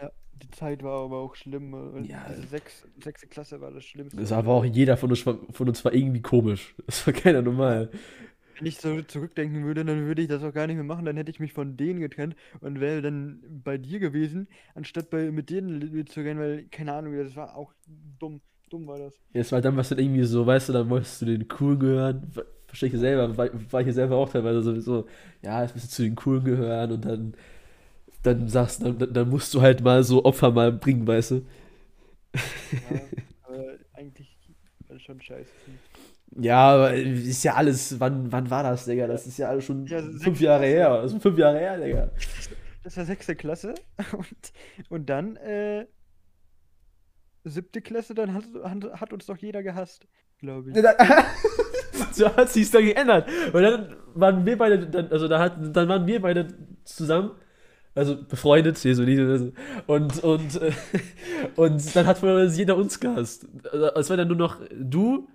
Ja, 0.00 0.10
die 0.32 0.50
Zeit 0.50 0.82
war 0.82 1.04
aber 1.04 1.18
auch 1.18 1.34
schlimm. 1.36 1.74
Und 1.74 2.08
Ja. 2.08 2.26
diese 2.26 2.44
sechs, 2.46 2.86
sechste 2.96 3.28
Klasse 3.28 3.60
war 3.60 3.70
das 3.70 3.84
Schlimmste. 3.84 4.22
Das 4.22 4.30
war 4.30 4.38
aber 4.38 4.52
auch 4.54 4.64
jeder 4.64 4.96
von 4.96 5.10
uns, 5.10 5.24
war- 5.26 5.38
von 5.52 5.68
uns 5.68 5.84
war 5.84 5.92
irgendwie 5.94 6.22
komisch. 6.22 6.74
Das 6.86 7.06
war 7.06 7.14
keiner 7.14 7.42
normal. 7.42 7.90
Wenn 8.56 8.66
ich 8.66 8.78
so 8.78 9.00
zurückdenken 9.02 9.64
würde, 9.64 9.84
dann 9.84 10.06
würde 10.06 10.22
ich 10.22 10.28
das 10.28 10.42
auch 10.42 10.52
gar 10.52 10.66
nicht 10.66 10.76
mehr 10.76 10.84
machen. 10.84 11.04
Dann 11.06 11.16
hätte 11.16 11.30
ich 11.30 11.40
mich 11.40 11.52
von 11.52 11.76
denen 11.76 12.00
getrennt 12.00 12.36
und 12.60 12.78
wäre 12.80 13.00
dann 13.00 13.40
bei 13.64 13.78
dir 13.78 13.98
gewesen, 14.00 14.48
anstatt 14.74 15.08
bei, 15.10 15.30
mit 15.30 15.48
denen 15.50 15.78
mitzugehen, 15.92 16.38
weil, 16.38 16.64
keine 16.68 16.92
Ahnung, 16.92 17.16
das 17.16 17.36
war 17.36 17.56
auch 17.56 17.72
dumm. 18.18 18.42
Dumm 18.70 18.86
war 18.86 18.98
das. 18.98 19.14
Jetzt 19.32 19.52
war 19.52 19.60
dann 19.60 19.76
was 19.76 19.88
dann 19.90 19.98
irgendwie 19.98 20.24
so, 20.24 20.46
weißt 20.46 20.68
du, 20.70 20.72
dann 20.72 20.90
wolltest 20.90 21.22
du 21.22 21.26
den 21.26 21.46
Coolen 21.48 21.78
gehören. 21.78 22.28
Ver- 22.32 22.46
Verstehe 22.66 22.88
ich 22.88 22.98
selber, 22.98 23.36
war, 23.36 23.48
war 23.72 23.80
ich 23.80 23.88
ja 23.88 23.92
selber 23.92 24.16
auch 24.16 24.28
teilweise 24.30 24.62
sowieso, 24.62 25.06
ja, 25.42 25.60
jetzt 25.62 25.74
musst 25.74 25.86
du 25.86 25.90
zu 25.90 26.02
den 26.02 26.14
Coolen 26.14 26.44
gehören 26.44 26.92
und 26.92 27.04
dann, 27.04 27.34
dann 28.22 28.48
sagst 28.48 28.82
du, 28.82 28.92
dann, 28.92 29.12
dann 29.14 29.28
musst 29.30 29.54
du 29.54 29.62
halt 29.62 29.82
mal 29.82 30.04
so 30.04 30.24
Opfer 30.24 30.50
mal 30.52 30.72
bringen, 30.72 31.06
weißt 31.06 31.32
du. 31.32 31.42
Ja, 32.80 33.10
aber 33.42 33.78
eigentlich 33.92 34.38
war 34.86 34.96
das 34.96 35.02
schon 35.02 35.20
scheiße. 35.20 35.80
Ja, 36.36 36.74
aber 36.74 36.94
ist 36.94 37.42
ja 37.42 37.54
alles, 37.54 37.98
wann, 37.98 38.30
wann 38.30 38.50
war 38.50 38.62
das, 38.62 38.84
Digga? 38.84 39.06
Das 39.08 39.26
ist 39.26 39.38
ja 39.38 39.48
alles 39.48 39.64
schon 39.64 39.86
Ja, 39.86 40.00
fünf 40.18 40.40
Jahre 40.40 40.66
Jahre. 40.66 40.66
her. 40.66 41.02
Das 41.02 41.10
sind 41.10 41.22
fünf 41.22 41.38
Jahre 41.38 41.58
her, 41.58 41.78
Digga. 41.78 42.10
Das 42.82 42.96
war 42.96 43.04
sechste 43.04 43.36
Klasse 43.36 43.74
und, 44.12 44.52
und 44.88 45.06
dann 45.10 45.36
äh, 45.36 45.86
siebte 47.44 47.80
Klasse, 47.80 48.14
dann 48.14 48.34
hat, 48.34 48.44
hat, 48.62 49.00
hat 49.00 49.12
uns 49.12 49.26
doch 49.26 49.36
jeder 49.36 49.62
gehasst, 49.62 50.06
glaube 50.38 50.70
ich. 50.70 50.76
so 52.12 52.34
hat 52.34 52.50
sich's 52.50 52.70
dann 52.70 52.84
geändert. 52.84 53.28
Und 53.52 53.62
dann 53.62 53.96
waren 54.14 54.44
wir 54.46 54.58
beide, 54.58 54.86
dann, 54.86 55.10
also 55.10 55.28
da 55.28 55.38
hatten, 55.38 55.72
dann 55.72 55.88
waren 55.88 56.06
wir 56.06 56.20
beide 56.20 56.48
zusammen 56.84 57.32
Also 57.94 58.22
befreundet, 58.22 58.82
nicht. 58.84 59.52
Und, 59.86 60.22
und, 60.22 60.62
äh, 60.62 60.72
und 61.56 61.96
dann 61.96 62.06
hat 62.06 62.18
von 62.18 62.30
uns 62.30 62.56
jeder 62.56 62.76
uns 62.76 63.00
gehasst. 63.00 63.46
Also, 63.72 63.86
Es 63.94 64.10
war 64.10 64.16
dann 64.16 64.28
nur 64.28 64.36
noch 64.36 64.60
du, 64.72 65.28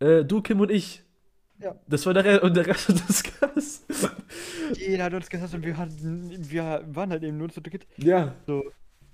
äh, 0.00 0.24
du, 0.24 0.40
Kim 0.42 0.60
und 0.60 0.70
ich. 0.70 1.04
Ja. 1.58 1.78
Das 1.86 2.06
war 2.06 2.14
der, 2.14 2.42
und 2.42 2.56
der 2.56 2.66
Rest 2.66 2.88
hat 2.88 3.02
uns 3.08 3.22
gehasst. 3.22 3.84
Jeder 4.76 5.04
hat 5.04 5.14
uns 5.14 5.28
gehasst 5.28 5.54
und 5.54 5.64
wir 5.64 5.76
hatten, 5.76 6.50
wir 6.50 6.82
waren 6.86 7.10
halt 7.10 7.22
eben 7.22 7.36
nur 7.36 7.50
zu 7.50 7.60
dritt. 7.60 7.86
Ja. 7.98 8.34
So, 8.46 8.64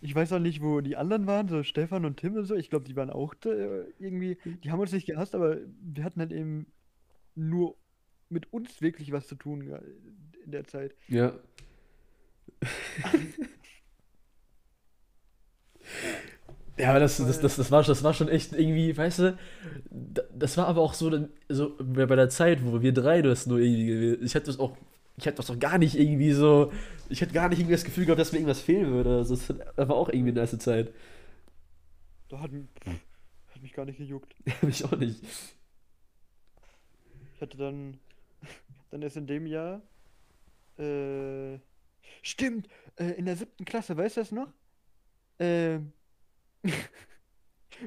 ich 0.00 0.14
weiß 0.14 0.32
auch 0.32 0.38
nicht, 0.38 0.62
wo 0.62 0.80
die 0.80 0.96
anderen 0.96 1.26
waren, 1.26 1.48
so 1.48 1.62
Stefan 1.62 2.04
und 2.04 2.18
Tim 2.18 2.34
und 2.36 2.44
so. 2.46 2.54
Ich 2.54 2.70
glaube, 2.70 2.84
die 2.86 2.96
waren 2.96 3.10
auch 3.10 3.34
äh, 3.46 3.84
irgendwie, 3.98 4.38
die 4.64 4.70
haben 4.70 4.80
uns 4.80 4.92
nicht 4.92 5.06
gehasst, 5.06 5.34
aber 5.34 5.58
wir 5.82 6.04
hatten 6.04 6.20
halt 6.20 6.32
eben 6.32 6.66
nur 7.34 7.76
mit 8.30 8.52
uns 8.52 8.82
wirklich 8.82 9.12
was 9.12 9.26
zu 9.28 9.36
tun 9.36 9.62
in 10.44 10.52
der 10.52 10.64
Zeit. 10.64 10.94
Ja. 11.08 11.34
Ja, 16.78 16.90
aber 16.90 17.00
das, 17.00 17.16
das, 17.16 17.40
das, 17.40 17.56
das, 17.56 17.70
war, 17.70 17.82
das 17.82 18.02
war 18.04 18.12
schon 18.12 18.28
echt 18.28 18.52
irgendwie, 18.52 18.94
weißt 18.94 19.20
du, 19.20 19.38
da- 19.90 20.22
das 20.34 20.58
war 20.58 20.66
aber 20.66 20.82
auch 20.82 20.92
so, 20.92 21.10
so 21.48 21.74
bei 21.80 22.04
der 22.04 22.28
Zeit, 22.28 22.64
wo 22.66 22.82
wir 22.82 22.92
drei 22.92 23.22
das 23.22 23.46
nur 23.46 23.58
irgendwie. 23.60 24.22
Ich 24.24 24.34
hatte 24.34 24.46
das 24.46 24.58
auch, 24.58 24.76
ich 25.16 25.26
hatte 25.26 25.36
das 25.36 25.50
auch 25.50 25.58
gar 25.58 25.78
nicht 25.78 25.94
irgendwie 25.94 26.32
so, 26.32 26.72
ich 27.08 27.22
hatte 27.22 27.32
gar 27.32 27.48
nicht 27.48 27.58
irgendwie 27.58 27.74
das 27.74 27.84
Gefühl 27.84 28.04
gehabt, 28.04 28.20
dass 28.20 28.32
mir 28.32 28.38
irgendwas 28.38 28.60
fehlen 28.60 28.92
würde. 28.92 29.16
Also 29.16 29.34
das 29.34 29.48
war 29.76 29.96
auch 29.96 30.08
irgendwie 30.08 30.30
eine 30.30 30.40
nice 30.40 30.58
Zeit. 30.58 30.92
Da 32.28 32.40
hat, 32.40 32.50
hat 32.50 33.62
mich 33.62 33.72
gar 33.72 33.86
nicht 33.86 33.98
gejuckt. 33.98 34.34
Mich 34.62 34.84
auch 34.84 34.96
nicht. 34.96 35.22
Ich 37.34 37.40
hatte 37.40 37.56
dann, 37.56 37.98
dann 38.90 39.02
erst 39.02 39.16
in 39.16 39.26
dem 39.26 39.46
Jahr, 39.46 39.82
äh, 40.78 41.58
stimmt, 42.22 42.68
äh, 42.96 43.12
in 43.12 43.26
der 43.26 43.36
siebten 43.36 43.64
Klasse, 43.64 43.96
weißt 43.96 44.16
du 44.16 44.20
das 44.20 44.32
noch? 44.32 44.52
Ähm, 45.38 45.92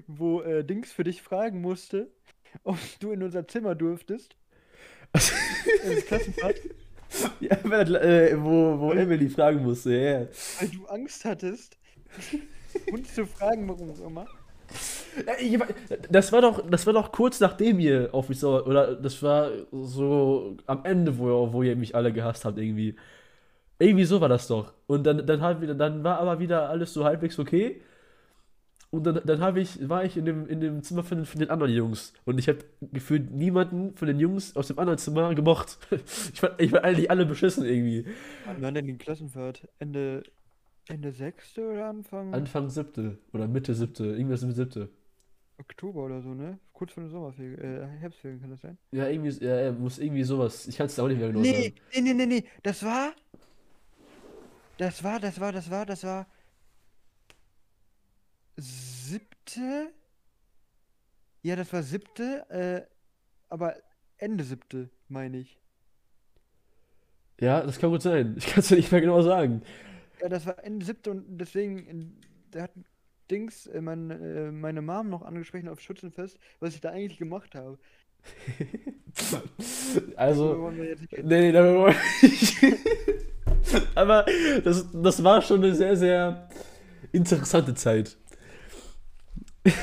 wo 0.08 0.42
äh, 0.42 0.64
Dings 0.64 0.92
für 0.92 1.04
dich 1.04 1.22
fragen 1.22 1.62
musste, 1.62 2.12
ob 2.64 2.78
du 3.00 3.12
in 3.12 3.22
unser 3.22 3.48
Zimmer 3.48 3.76
durftest. 3.76 4.36
Ins 5.14 6.06
Klassenfahrt, 6.06 6.60
Ja, 7.40 7.56
äh, 7.56 8.36
wo, 8.42 8.80
wo 8.80 8.92
Emily 8.92 9.30
fragen 9.30 9.64
musste, 9.64 9.94
ja. 9.94 10.28
weil 10.60 10.70
du 10.70 10.86
Angst 10.86 11.26
hattest, 11.26 11.78
uns 12.92 13.16
zu 13.16 13.26
fragen, 13.26 13.68
warum 13.68 13.92
auch 13.92 14.06
immer. 14.06 14.26
Das 16.10 16.32
war 16.32 16.42
doch, 16.42 16.70
das 16.70 16.86
war 16.86 16.94
doch 16.94 17.12
kurz 17.12 17.40
nachdem 17.40 17.80
ihr 17.80 18.10
auf 18.12 18.30
mich 18.30 18.40
sauer, 18.40 18.68
oder 18.68 18.96
das 18.96 19.22
war 19.24 19.50
so 19.72 20.58
am 20.68 20.86
Ende, 20.86 21.18
wo, 21.18 21.52
wo 21.52 21.64
ihr 21.64 21.76
mich 21.76 21.96
alle 21.96 22.14
gehasst 22.14 22.46
habt, 22.46 22.58
irgendwie. 22.58 22.96
Irgendwie 23.80 24.06
so 24.06 24.20
war 24.20 24.30
das 24.30 24.48
doch. 24.48 24.74
Und 24.88 25.06
dann, 25.06 25.26
dann, 25.26 25.42
halt 25.42 25.62
wieder, 25.62 25.74
dann 25.74 26.04
war 26.04 26.20
aber 26.20 26.40
wieder 26.40 26.70
alles 26.70 26.94
so 26.94 27.06
halbwegs 27.06 27.40
okay. 27.40 27.82
Und 28.92 29.04
dann, 29.04 29.22
dann 29.24 29.40
hab 29.42 29.56
ich, 29.56 29.88
war 29.88 30.04
ich 30.04 30.18
in 30.18 30.26
dem, 30.26 30.48
in 30.48 30.62
dem 30.62 30.82
Zimmer 30.82 31.04
von, 31.04 31.20
den- 31.20 31.26
von 31.26 31.40
den 31.40 31.50
anderen 31.52 31.72
Jungs. 31.74 32.14
Und 32.26 32.40
ich 32.40 32.48
habe 32.50 32.60
gefühlt 32.82 33.32
niemanden 33.32 33.96
von 33.96 34.08
den 34.08 34.20
Jungs 34.20 34.56
aus 34.56 34.68
dem 34.68 34.80
anderen 34.80 34.98
Zimmer 34.98 35.34
gemocht. 35.36 35.78
Ich 36.34 36.40
fand, 36.40 36.60
ich 36.60 36.72
fand 36.72 36.84
eigentlich 36.84 37.12
alle 37.12 37.26
beschissen 37.26 37.66
irgendwie. 37.66 38.06
Wann 38.46 38.62
war 38.62 38.72
denn 38.72 38.88
die 38.88 38.98
Klassenfahrt? 38.98 39.68
Ende, 39.78 40.24
Ende 40.88 41.12
sechste 41.12 41.68
oder 41.70 41.88
Anfang 41.90 42.34
Anfang 42.34 42.70
siebte 42.70 43.20
oder 43.34 43.48
Mitte 43.48 43.76
siebte, 43.76 44.06
irgendwas 44.06 44.42
mit 44.44 44.56
siebte. 44.56 44.90
Oktober 45.60 46.06
oder 46.06 46.22
so, 46.22 46.34
ne? 46.34 46.58
Kurz 46.74 46.94
vor 46.94 47.04
den 47.04 47.10
Sommerferien, 47.10 47.60
äh, 47.60 47.86
Herbstferien 48.00 48.40
kann 48.40 48.50
das 48.50 48.62
sein? 48.62 48.78
Ja, 48.92 49.08
irgendwie, 49.10 49.30
ja, 49.46 49.60
ja, 49.62 49.72
muss 49.74 50.00
irgendwie 50.00 50.24
sowas. 50.24 50.68
Ich 50.68 50.78
kann 50.78 50.86
es 50.88 50.98
auch 51.00 51.08
nicht 51.08 51.20
mehr 51.20 51.28
genau 51.28 51.42
Nee, 51.42 51.52
sagen. 51.52 51.76
nee, 51.94 52.02
nee, 52.02 52.14
nee, 52.14 52.26
nee. 52.26 52.44
Das 52.64 52.82
war. 52.84 53.12
Das 54.78 55.04
war, 55.04 55.20
das 55.20 55.40
war, 55.40 55.52
das 55.52 55.70
war, 55.70 55.86
das 55.86 56.04
war. 56.04 56.28
Siebte? 59.50 59.92
Ja, 61.42 61.56
das 61.56 61.74
war 61.74 61.84
siebte, 61.84 62.46
äh, 62.50 62.82
aber 63.48 63.76
Ende 64.18 64.44
siebte, 64.44 64.90
meine 65.08 65.38
ich. 65.40 65.60
Ja, 67.40 67.62
das 67.62 67.80
kann 67.80 67.90
gut 67.90 68.02
sein. 68.02 68.36
Ich 68.38 68.48
kann 68.48 68.60
es 68.60 68.68
dir 68.68 68.76
nicht 68.76 68.92
mehr 68.92 69.02
genau 69.02 69.22
sagen. 69.22 69.62
Ja, 70.22 70.30
das 70.30 70.46
war 70.46 70.64
Ende 70.64 70.86
siebte 70.86 71.10
und 71.12 71.38
deswegen, 71.38 72.22
da 72.52 72.64
hat 72.64 72.72
Dings, 73.32 73.68
äh, 73.68 73.82
mein, 73.82 74.12
äh, 74.12 74.52
meine 74.52 74.82
Mom 74.82 75.10
noch 75.10 75.22
angesprochen 75.22 75.70
auf 75.70 75.80
Schützenfest, 75.80 76.38
was 76.60 76.76
ich 76.76 76.82
da 76.82 76.90
eigentlich 76.90 77.20
gemacht 77.20 77.56
habe. 77.56 77.78
Also, 80.16 80.72
nee, 80.72 80.96
nee, 81.24 81.52
darüber 81.52 81.80
wollen 81.80 81.96
wir 82.22 82.30
nicht. 82.30 82.58
Aber 83.96 84.26
das, 84.64 84.88
das 84.94 85.24
war 85.24 85.42
schon 85.42 85.64
eine 85.64 85.74
sehr, 85.74 85.98
sehr 85.98 86.50
interessante 87.12 87.74
Zeit. 87.74 88.18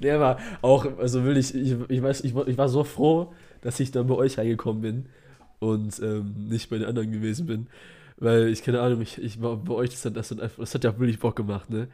Nee, 0.00 0.10
aber 0.10 0.38
auch, 0.62 0.86
also 0.98 1.24
will 1.24 1.36
ich, 1.36 1.54
ich, 1.54 1.74
ich 1.88 2.02
weiß, 2.02 2.22
ich, 2.24 2.34
war- 2.34 2.48
ich 2.48 2.56
war 2.56 2.68
so 2.68 2.84
froh, 2.84 3.32
dass 3.60 3.80
ich 3.80 3.90
dann 3.90 4.06
bei 4.06 4.14
euch 4.14 4.38
reingekommen 4.38 4.80
bin 4.82 5.06
und 5.58 5.98
ähm, 6.00 6.34
nicht 6.48 6.70
bei 6.70 6.78
den 6.78 6.86
anderen 6.86 7.10
gewesen 7.12 7.46
bin. 7.46 7.66
Weil 8.16 8.48
ich, 8.48 8.62
keine 8.62 8.80
Ahnung, 8.80 9.00
ich, 9.02 9.22
ich 9.22 9.40
war 9.42 9.56
bei 9.56 9.74
euch, 9.74 9.90
das 9.90 10.04
hat, 10.04 10.16
das, 10.16 10.30
hat 10.30 10.40
einfach, 10.40 10.58
das 10.58 10.74
hat 10.74 10.84
ja 10.84 10.90
auch 10.90 10.98
wirklich 10.98 11.18
Bock 11.18 11.36
gemacht, 11.36 11.70
ne? 11.70 11.88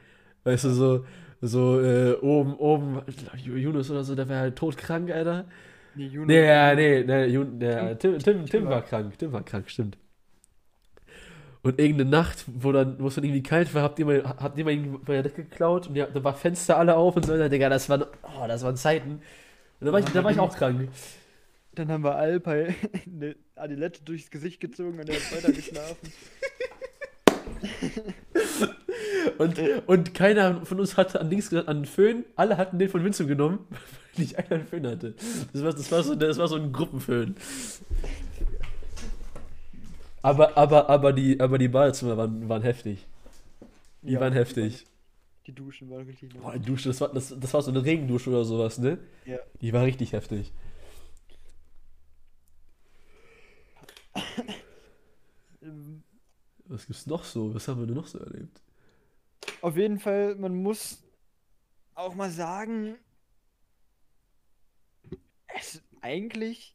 Weißt 0.44 0.64
du, 0.64 0.70
so, 0.70 1.04
so 1.40 1.80
äh, 1.80 2.12
oben, 2.20 2.54
oben, 2.56 3.00
Yunus 3.44 3.90
oder 3.90 4.04
so, 4.04 4.14
der 4.14 4.28
war 4.28 4.36
halt 4.38 4.56
todkrank, 4.56 5.10
Alter. 5.10 5.46
Nee, 5.94 6.06
Juno, 6.06 6.26
Nee, 6.26 6.74
nee, 6.74 7.04
nee, 7.04 7.26
Jun, 7.26 7.58
der, 7.58 7.98
Tim, 7.98 8.18
Tim- 8.18 8.22
Tim, 8.24 8.46
Tim 8.46 8.64
war 8.64 8.70
war- 8.72 8.82
krank, 8.82 9.18
Tim 9.18 9.32
war 9.32 9.42
krank, 9.44 9.68
stimmt. 9.70 9.96
Und 11.64 11.80
irgendeine 11.80 12.10
Nacht, 12.10 12.44
wo 12.46 12.72
dann, 12.72 13.00
wo 13.00 13.08
es 13.08 13.14
dann 13.14 13.24
irgendwie 13.24 13.42
kalt 13.42 13.74
war, 13.74 13.82
habt 13.82 13.98
ihr 13.98 14.04
mal 14.04 14.22
irgendwie 14.22 14.98
meine 15.06 15.22
Decke 15.22 15.44
geklaut 15.44 15.88
und 15.88 15.96
ja, 15.96 16.06
da 16.06 16.22
war 16.22 16.34
Fenster 16.34 16.76
alle 16.76 16.94
auf 16.94 17.16
und 17.16 17.24
so, 17.24 17.32
weiter. 17.32 17.48
Digga, 17.48 17.70
das 17.70 17.88
waren, 17.88 18.04
oh, 18.22 18.46
das 18.46 18.62
waren 18.62 18.76
Zeiten. 18.76 19.22
Und 19.80 19.86
da 19.86 19.90
war 19.90 19.98
ich, 19.98 20.04
da 20.04 20.22
war 20.22 20.30
ich 20.30 20.38
auch 20.38 20.54
krank. 20.54 20.90
Dann 21.74 21.90
haben 21.90 22.04
wir 22.04 22.14
Alpay 22.16 22.74
eine 23.06 23.34
Adilette 23.56 24.04
durchs 24.04 24.30
Gesicht 24.30 24.60
gezogen 24.60 25.00
und 25.00 25.08
er 25.08 25.16
hat 25.16 25.32
weiter 25.34 25.52
geschlafen. 25.52 26.12
Und, 29.38 29.58
und 29.86 30.14
keiner 30.14 30.64
von 30.64 30.78
uns 30.80 30.96
hatte 30.96 31.20
an 31.20 31.30
Dings 31.30 31.50
gesagt, 31.50 31.68
an 31.68 31.78
den 31.78 31.86
Föhn. 31.86 32.24
Alle 32.36 32.56
hatten 32.56 32.78
den 32.78 32.88
von 32.88 33.02
Vincent 33.04 33.28
genommen, 33.28 33.66
weil 33.70 33.78
nicht 34.16 34.38
einer 34.38 34.52
einen 34.52 34.66
Föhn 34.66 34.86
hatte. 34.86 35.14
Das 35.52 35.62
war, 35.62 35.72
das 35.72 35.90
war, 35.90 36.02
so, 36.02 36.14
das 36.14 36.38
war 36.38 36.48
so 36.48 36.56
ein 36.56 36.72
Gruppenföhn. 36.72 37.34
Aber, 40.24 40.56
aber, 40.56 40.88
aber, 40.88 41.12
die, 41.12 41.38
aber 41.38 41.58
die 41.58 41.68
Badezimmer 41.68 42.16
waren, 42.16 42.48
waren 42.48 42.62
heftig. 42.62 43.06
Die 44.00 44.12
Ja, 44.12 44.20
waren 44.20 44.32
die 44.32 44.38
heftig. 44.38 44.86
Die 45.46 45.52
Duschen 45.52 45.90
waren 45.90 46.06
richtig 46.06 46.32
Boah, 46.32 46.54
die 46.54 46.64
Dusche, 46.64 46.88
das 46.88 47.00
war, 47.02 47.12
das, 47.12 47.34
das 47.38 47.52
war 47.52 47.60
so 47.60 47.70
eine 47.70 47.84
Regendusche 47.84 48.30
oder 48.30 48.44
sowas, 48.46 48.78
ne? 48.78 48.98
Ja. 49.26 49.38
Die 49.60 49.72
war 49.74 49.84
richtig 49.84 50.12
heftig. 50.14 50.50
Was 56.66 56.86
gibt's 56.86 57.06
noch 57.06 57.24
so? 57.24 57.54
Was 57.54 57.68
haben 57.68 57.80
wir 57.80 57.86
denn 57.86 57.96
noch 57.96 58.06
so 58.06 58.18
erlebt? 58.18 58.62
Auf 59.60 59.76
jeden 59.76 59.98
Fall, 59.98 60.36
man 60.36 60.54
muss 60.54 61.02
auch 61.94 62.14
mal 62.14 62.30
sagen, 62.30 62.96
es 65.54 65.82
eigentlich, 66.00 66.74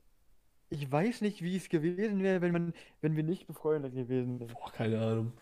ich 0.70 0.92
weiß 0.92 1.22
nicht, 1.22 1.42
wie 1.42 1.56
es 1.56 1.70
gewesen 1.70 2.22
wäre, 2.22 2.42
wenn 2.42 2.52
man, 2.52 2.74
wenn 3.02 3.16
wir 3.16 3.24
nicht 3.24 3.48
befreundet 3.48 3.94
gewesen 3.94 4.40
wären. 4.40 4.52
Boah, 4.54 4.72
keine 4.72 5.00
Ahnung. 5.00 5.34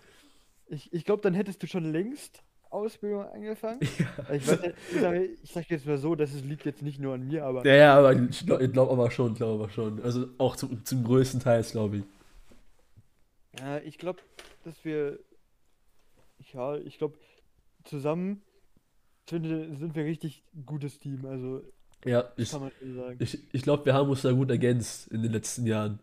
Ich, 0.68 0.92
ich 0.94 1.06
glaube, 1.06 1.22
dann 1.22 1.34
hättest 1.34 1.62
du 1.64 1.68
schon 1.68 1.92
längst 1.92 2.44
Ausbildung 2.70 3.26
angefangen. 3.26 3.80
Ich 4.34 4.48
weiß 4.48 4.60
ich 4.94 5.00
sage 5.00 5.26
ich 5.26 5.52
sag 5.52 5.70
jetzt 5.70 5.86
mal 5.86 5.98
so, 5.98 6.16
das 6.16 6.34
liegt 6.44 6.66
jetzt 6.66 6.82
nicht 6.82 7.00
nur 7.00 7.14
an 7.14 7.28
mir, 7.28 7.46
aber 7.46 7.66
Ja, 7.66 7.76
ja, 7.76 7.98
aber 7.98 8.14
ich 8.14 8.46
glaube 8.46 8.70
glaub 8.70 8.92
aber 8.92 9.12
schon, 9.12 9.34
glaube 9.36 9.64
aber 9.64 9.72
schon. 9.72 10.02
Also 10.02 10.28
auch 10.38 10.56
zum, 10.56 10.84
zum 10.84 11.04
größten 11.04 11.40
Teil, 11.40 11.64
glaube 11.64 11.98
ich. 11.98 12.04
Ja, 13.60 13.80
ich 13.80 13.98
glaube, 13.98 14.20
dass 14.64 14.84
wir, 14.84 15.20
ja, 16.54 16.76
ich 16.76 16.98
glaube, 16.98 17.18
zusammen 17.84 18.42
sind 19.30 19.44
wir, 19.44 19.76
sind 19.76 19.96
wir 19.96 20.06
richtig 20.06 20.44
gutes 20.66 21.00
Team. 21.00 21.26
Also, 21.26 21.62
Ja, 22.08 22.26
ich, 22.38 22.54
ich, 23.20 23.40
ich 23.52 23.62
glaube, 23.62 23.86
wir 23.86 23.94
haben 23.94 24.10
uns 24.10 24.22
da 24.22 24.32
gut 24.32 24.50
ergänzt 24.50 25.08
in 25.12 25.22
den 25.24 25.32
letzten 25.32 25.66
Jahren. 25.66 26.00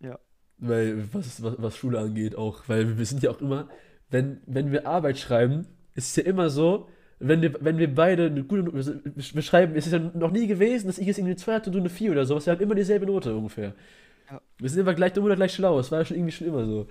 Ja. 0.00 0.18
Weil, 0.58 1.12
was, 1.12 1.42
was, 1.42 1.54
was 1.58 1.76
Schule 1.76 1.98
angeht, 1.98 2.36
auch. 2.36 2.62
Weil 2.68 2.98
wir 2.98 3.06
sind 3.06 3.22
ja 3.22 3.30
auch 3.30 3.40
immer, 3.40 3.68
wenn, 4.10 4.40
wenn 4.46 4.70
wir 4.72 4.86
Arbeit 4.86 5.18
schreiben, 5.18 5.66
ist 5.94 6.08
es 6.10 6.16
ja 6.16 6.22
immer 6.24 6.50
so, 6.50 6.88
wenn 7.18 7.40
wir, 7.42 7.54
wenn 7.64 7.78
wir 7.78 7.92
beide 7.94 8.26
eine 8.26 8.44
gute 8.44 8.64
Note, 8.64 9.00
wir 9.14 9.42
schreiben, 9.42 9.74
es 9.76 9.86
ist 9.86 9.92
ja 9.92 9.98
noch 9.98 10.30
nie 10.30 10.46
gewesen, 10.46 10.86
dass 10.88 10.98
ich 10.98 11.06
jetzt 11.06 11.18
irgendwie 11.18 11.32
eine 11.32 11.40
2 11.40 11.54
hatte 11.54 11.70
und 11.70 11.74
du 11.74 11.80
eine 11.80 11.88
4 11.88 12.12
oder 12.12 12.26
sowas. 12.26 12.46
Wir 12.46 12.52
haben 12.52 12.60
immer 12.60 12.74
dieselbe 12.74 13.06
Note 13.06 13.34
ungefähr. 13.34 13.74
Ja. 14.30 14.40
Wir 14.58 14.68
sind 14.70 14.80
immer 14.80 14.94
gleich 14.94 15.12
dumm 15.12 15.24
oder 15.24 15.36
gleich 15.36 15.54
schlau. 15.54 15.76
Das 15.78 15.90
war 15.90 16.00
ja 16.00 16.04
schon 16.04 16.16
irgendwie 16.16 16.32
schon 16.32 16.46
immer 16.48 16.66
so. 16.66 16.86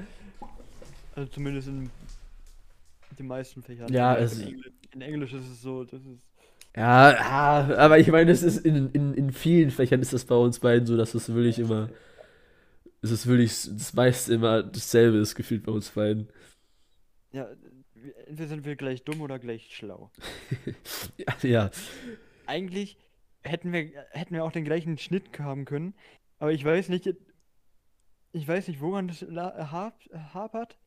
Also 1.15 1.29
zumindest 1.29 1.67
in 1.67 1.89
den 3.19 3.27
meisten 3.27 3.61
Fächern. 3.61 3.91
Ja, 3.91 4.15
in, 4.15 4.23
es- 4.25 4.39
Englisch, 4.41 4.71
in 4.91 5.01
Englisch 5.01 5.33
ist 5.33 5.49
es 5.49 5.61
so, 5.61 5.83
das 5.83 6.01
ist. 6.01 6.21
Ja, 6.75 7.67
aber 7.77 7.99
ich 7.99 8.07
meine, 8.07 8.31
es 8.31 8.41
ist 8.41 8.65
in, 8.65 8.89
in, 8.91 9.13
in 9.13 9.31
vielen 9.31 9.69
Fächern 9.69 10.01
ist 10.01 10.13
das 10.13 10.25
bei 10.25 10.35
uns 10.35 10.59
beiden 10.59 10.87
so, 10.87 10.97
dass 10.97 11.13
es 11.13 11.29
wirklich 11.29 11.59
immer 11.59 11.89
es 13.03 13.11
ist 13.11 13.27
wirklich 13.27 13.51
das 13.51 13.93
meiste 13.93 14.33
immer 14.33 14.63
dasselbe 14.63 15.17
ist 15.17 15.35
gefühlt 15.35 15.63
bei 15.63 15.71
uns 15.71 15.89
beiden. 15.91 16.29
Ja, 17.33 17.49
entweder 18.27 18.47
sind 18.47 18.65
wir 18.65 18.75
gleich 18.75 19.03
dumm 19.03 19.21
oder 19.21 19.39
gleich 19.39 19.75
schlau. 19.75 20.09
Ja, 21.17 21.35
ja. 21.43 21.71
Eigentlich 22.45 22.97
hätten 23.41 23.73
wir, 23.73 23.91
hätten 24.11 24.33
wir 24.33 24.43
auch 24.45 24.51
den 24.51 24.63
gleichen 24.63 24.97
Schnitt 24.97 25.37
haben 25.39 25.65
können, 25.65 25.93
aber 26.39 26.53
ich 26.53 26.63
weiß 26.63 26.89
nicht, 26.89 27.13
ich 28.31 28.47
weiß 28.47 28.67
nicht, 28.69 28.79
woran 28.79 29.09
das 29.09 29.21
hapert, 29.21 30.77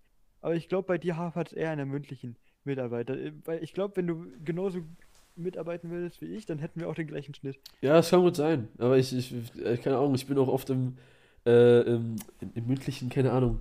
aber 0.40 0.54
ich 0.54 0.68
glaube, 0.68 0.86
bei 0.86 0.98
dir 0.98 1.16
hapert 1.16 1.48
es 1.48 1.52
eher 1.52 1.70
an 1.70 1.78
der 1.78 1.86
mündlichen 1.86 2.36
Mitarbeit. 2.64 3.10
Äh, 3.10 3.32
Weil 3.44 3.62
ich 3.62 3.72
glaube, 3.74 3.96
wenn 3.96 4.06
du 4.06 4.26
genauso 4.42 4.82
mitarbeiten 5.36 5.90
würdest 5.90 6.20
wie 6.20 6.26
ich, 6.26 6.46
dann 6.46 6.58
hätten 6.58 6.80
wir 6.80 6.88
auch 6.88 6.94
den 6.94 7.06
gleichen 7.06 7.34
Schnitt. 7.34 7.58
Ja, 7.80 7.94
das 7.94 8.10
kann 8.10 8.20
gut 8.20 8.36
sein. 8.36 8.68
Aber 8.78 8.98
ich, 8.98 9.14
ich, 9.14 9.32
keine 9.82 9.98
Ahnung, 9.98 10.14
ich 10.14 10.26
bin 10.26 10.38
auch 10.38 10.48
oft 10.48 10.70
im, 10.70 10.94
äh, 11.44 11.80
im, 11.82 12.16
im, 12.54 12.66
mündlichen, 12.66 13.08
keine 13.08 13.32
Ahnung. 13.32 13.60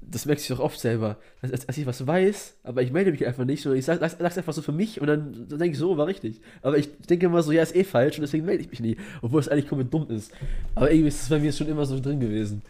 Das 0.00 0.24
merke 0.24 0.40
ich 0.40 0.52
auch 0.52 0.60
oft 0.60 0.80
selber. 0.80 1.18
Dass, 1.42 1.66
dass, 1.66 1.76
ich 1.76 1.84
was 1.84 2.06
weiß, 2.06 2.56
aber 2.62 2.82
ich 2.82 2.90
melde 2.90 3.10
mich 3.10 3.26
einfach 3.26 3.44
nicht, 3.44 3.62
sondern 3.62 3.78
ich 3.78 3.84
sag, 3.84 4.00
sag, 4.00 4.12
sag's 4.18 4.38
einfach 4.38 4.54
so 4.54 4.62
für 4.62 4.72
mich 4.72 5.00
und 5.00 5.08
dann, 5.08 5.46
dann 5.48 5.58
denke 5.58 5.72
ich 5.72 5.78
so, 5.78 5.96
war 5.98 6.06
richtig. 6.06 6.40
Aber 6.62 6.78
ich 6.78 6.90
denke 6.98 7.26
immer 7.26 7.42
so, 7.42 7.52
ja, 7.52 7.62
ist 7.62 7.76
eh 7.76 7.84
falsch 7.84 8.16
und 8.16 8.22
deswegen 8.22 8.46
melde 8.46 8.62
ich 8.62 8.70
mich 8.70 8.80
nie. 8.80 8.96
Obwohl 9.20 9.40
es 9.40 9.48
eigentlich 9.48 9.68
komplett 9.68 9.92
dumm 9.92 10.08
ist. 10.10 10.32
Aber 10.74 10.90
irgendwie 10.90 11.08
ist 11.08 11.22
es 11.22 11.28
bei 11.28 11.38
mir 11.38 11.52
schon 11.52 11.68
immer 11.68 11.84
so 11.84 12.00
drin 12.00 12.20
gewesen. 12.20 12.62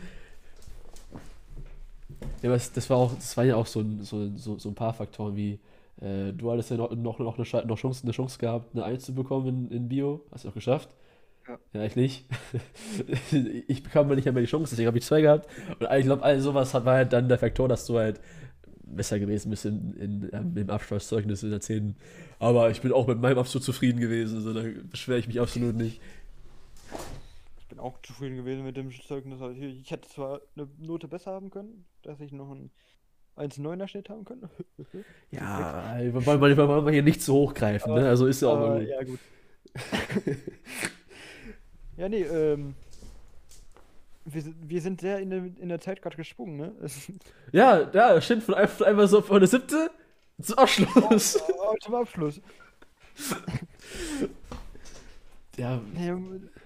Ja, 2.43 2.51
aber 2.51 2.57
das, 2.57 2.73
das 2.73 2.91
war 2.91 2.97
auch, 2.97 3.15
das 3.15 3.37
waren 3.37 3.47
ja 3.47 3.57
auch 3.57 3.67
so, 3.67 3.85
so, 4.03 4.31
so, 4.37 4.59
so 4.59 4.69
ein 4.69 4.75
paar 4.75 4.93
Faktoren 4.93 5.37
wie, 5.37 5.59
äh, 6.01 6.33
du 6.33 6.51
hattest 6.51 6.71
ja 6.71 6.77
noch, 6.77 6.91
noch, 6.95 7.19
noch, 7.19 7.39
eine, 7.39 7.67
noch 7.67 7.79
Chance, 7.79 8.03
eine 8.05 8.13
Chance 8.13 8.39
gehabt, 8.39 8.75
eine 8.75 8.85
1 8.85 9.05
zu 9.05 9.15
bekommen 9.15 9.49
in, 9.49 9.71
in 9.71 9.89
Bio. 9.89 10.25
Hast 10.33 10.45
du 10.45 10.49
auch 10.51 10.55
geschafft. 10.55 10.95
Ja. 11.47 11.59
Ja, 11.73 11.85
ich 11.85 11.97
nicht. 11.97 12.27
ich 13.69 13.83
bekam 13.83 14.09
mal 14.09 14.17
nicht 14.17 14.29
einmal 14.29 14.43
die 14.43 14.49
Chance, 14.51 14.71
deswegen 14.71 14.87
habe 14.89 14.99
ich 14.99 15.05
zwei 15.05 15.23
gehabt. 15.23 15.49
Und 15.81 15.89
ich 15.99 16.05
glaube, 16.05 16.23
all 16.23 16.41
sowas 16.41 16.75
hat- 16.75 16.85
war 16.85 16.95
halt 16.97 17.13
dann 17.13 17.29
der 17.29 17.39
Faktor, 17.39 17.69
dass 17.69 17.87
du 17.87 17.99
halt 17.99 18.21
besser 18.87 19.19
gewesen 19.19 19.51
bist 19.51 19.67
in, 19.67 19.95
in, 19.95 20.31
ähm, 20.33 20.57
im 20.57 20.71
Abschlusszeugnis 20.71 21.43
in 21.43 21.51
der 21.51 21.61
10. 21.61 21.97
Aber 22.39 22.71
ich 22.71 22.81
bin 22.83 22.93
auch 22.93 23.07
mit 23.09 23.21
meinem 23.21 23.39
absolut 23.39 23.65
zufrieden 23.65 24.01
gewesen, 24.01 24.41
so 24.41 24.53
da 24.55 24.63
beschwere 24.91 25.19
ich 25.19 25.29
mich 25.29 25.41
absolut 25.41 25.77
nicht. 25.77 26.01
Ich 27.57 27.67
bin 27.69 27.79
auch 27.81 28.01
zufrieden 28.03 28.37
gewesen 28.37 28.65
mit 28.65 28.77
dem 28.77 28.91
Zeugnis. 28.93 29.41
Also 29.41 29.61
ich 29.61 29.81
ich 29.81 29.91
hätte 29.91 30.09
zwar 30.09 30.41
eine 30.57 30.69
Note 30.79 31.09
besser 31.09 31.33
haben 31.33 31.51
können, 31.51 31.87
dass 32.03 32.21
ich 32.21 32.33
noch 32.33 32.51
einen 32.51 32.71
1,9er 33.37 33.89
Schnitt 33.89 34.09
haben 34.09 34.25
können. 34.25 34.49
Ja, 35.31 35.97
wir 36.01 36.15
wollen, 36.27 36.41
wir 36.57 36.69
wollen 36.69 36.93
hier 36.93 37.03
nicht 37.03 37.21
zu 37.23 37.35
hoch 37.35 37.55
greifen, 37.55 37.93
ne? 37.95 38.09
Also 38.09 38.27
ist 38.27 38.41
ja 38.43 38.49
auch 38.49 38.57
Aber, 38.57 38.79
gut. 38.79 38.89
ja, 38.89 39.03
gut. 39.03 39.19
ja, 41.97 42.09
nee, 42.09 42.23
ähm. 42.23 42.75
Wir, 44.27 44.41
sind- 44.43 44.57
wir 44.71 44.81
sind 44.81 45.01
sehr 45.03 45.19
in 45.19 45.29
der, 45.31 45.39
in 45.61 45.69
der 45.69 45.81
Zeit 45.81 46.01
gerade 46.01 46.17
gesprungen, 46.17 46.57
ne? 46.57 46.73
Ja, 47.53 47.91
ja, 47.93 48.21
stimmt, 48.21 48.45
von, 48.45 48.55
ein- 48.55 48.69
von 48.69 48.87
einmal 48.87 49.07
so 49.09 49.21
von 49.21 49.41
der 49.41 49.49
siebte 49.49 49.91
zum 50.41 50.57
Abschluss. 50.59 51.39
Oh, 51.59 51.75
zum 51.83 51.95
Abschluss. 51.95 52.41
Ja, 55.57 55.81
Nee, 55.93 56.13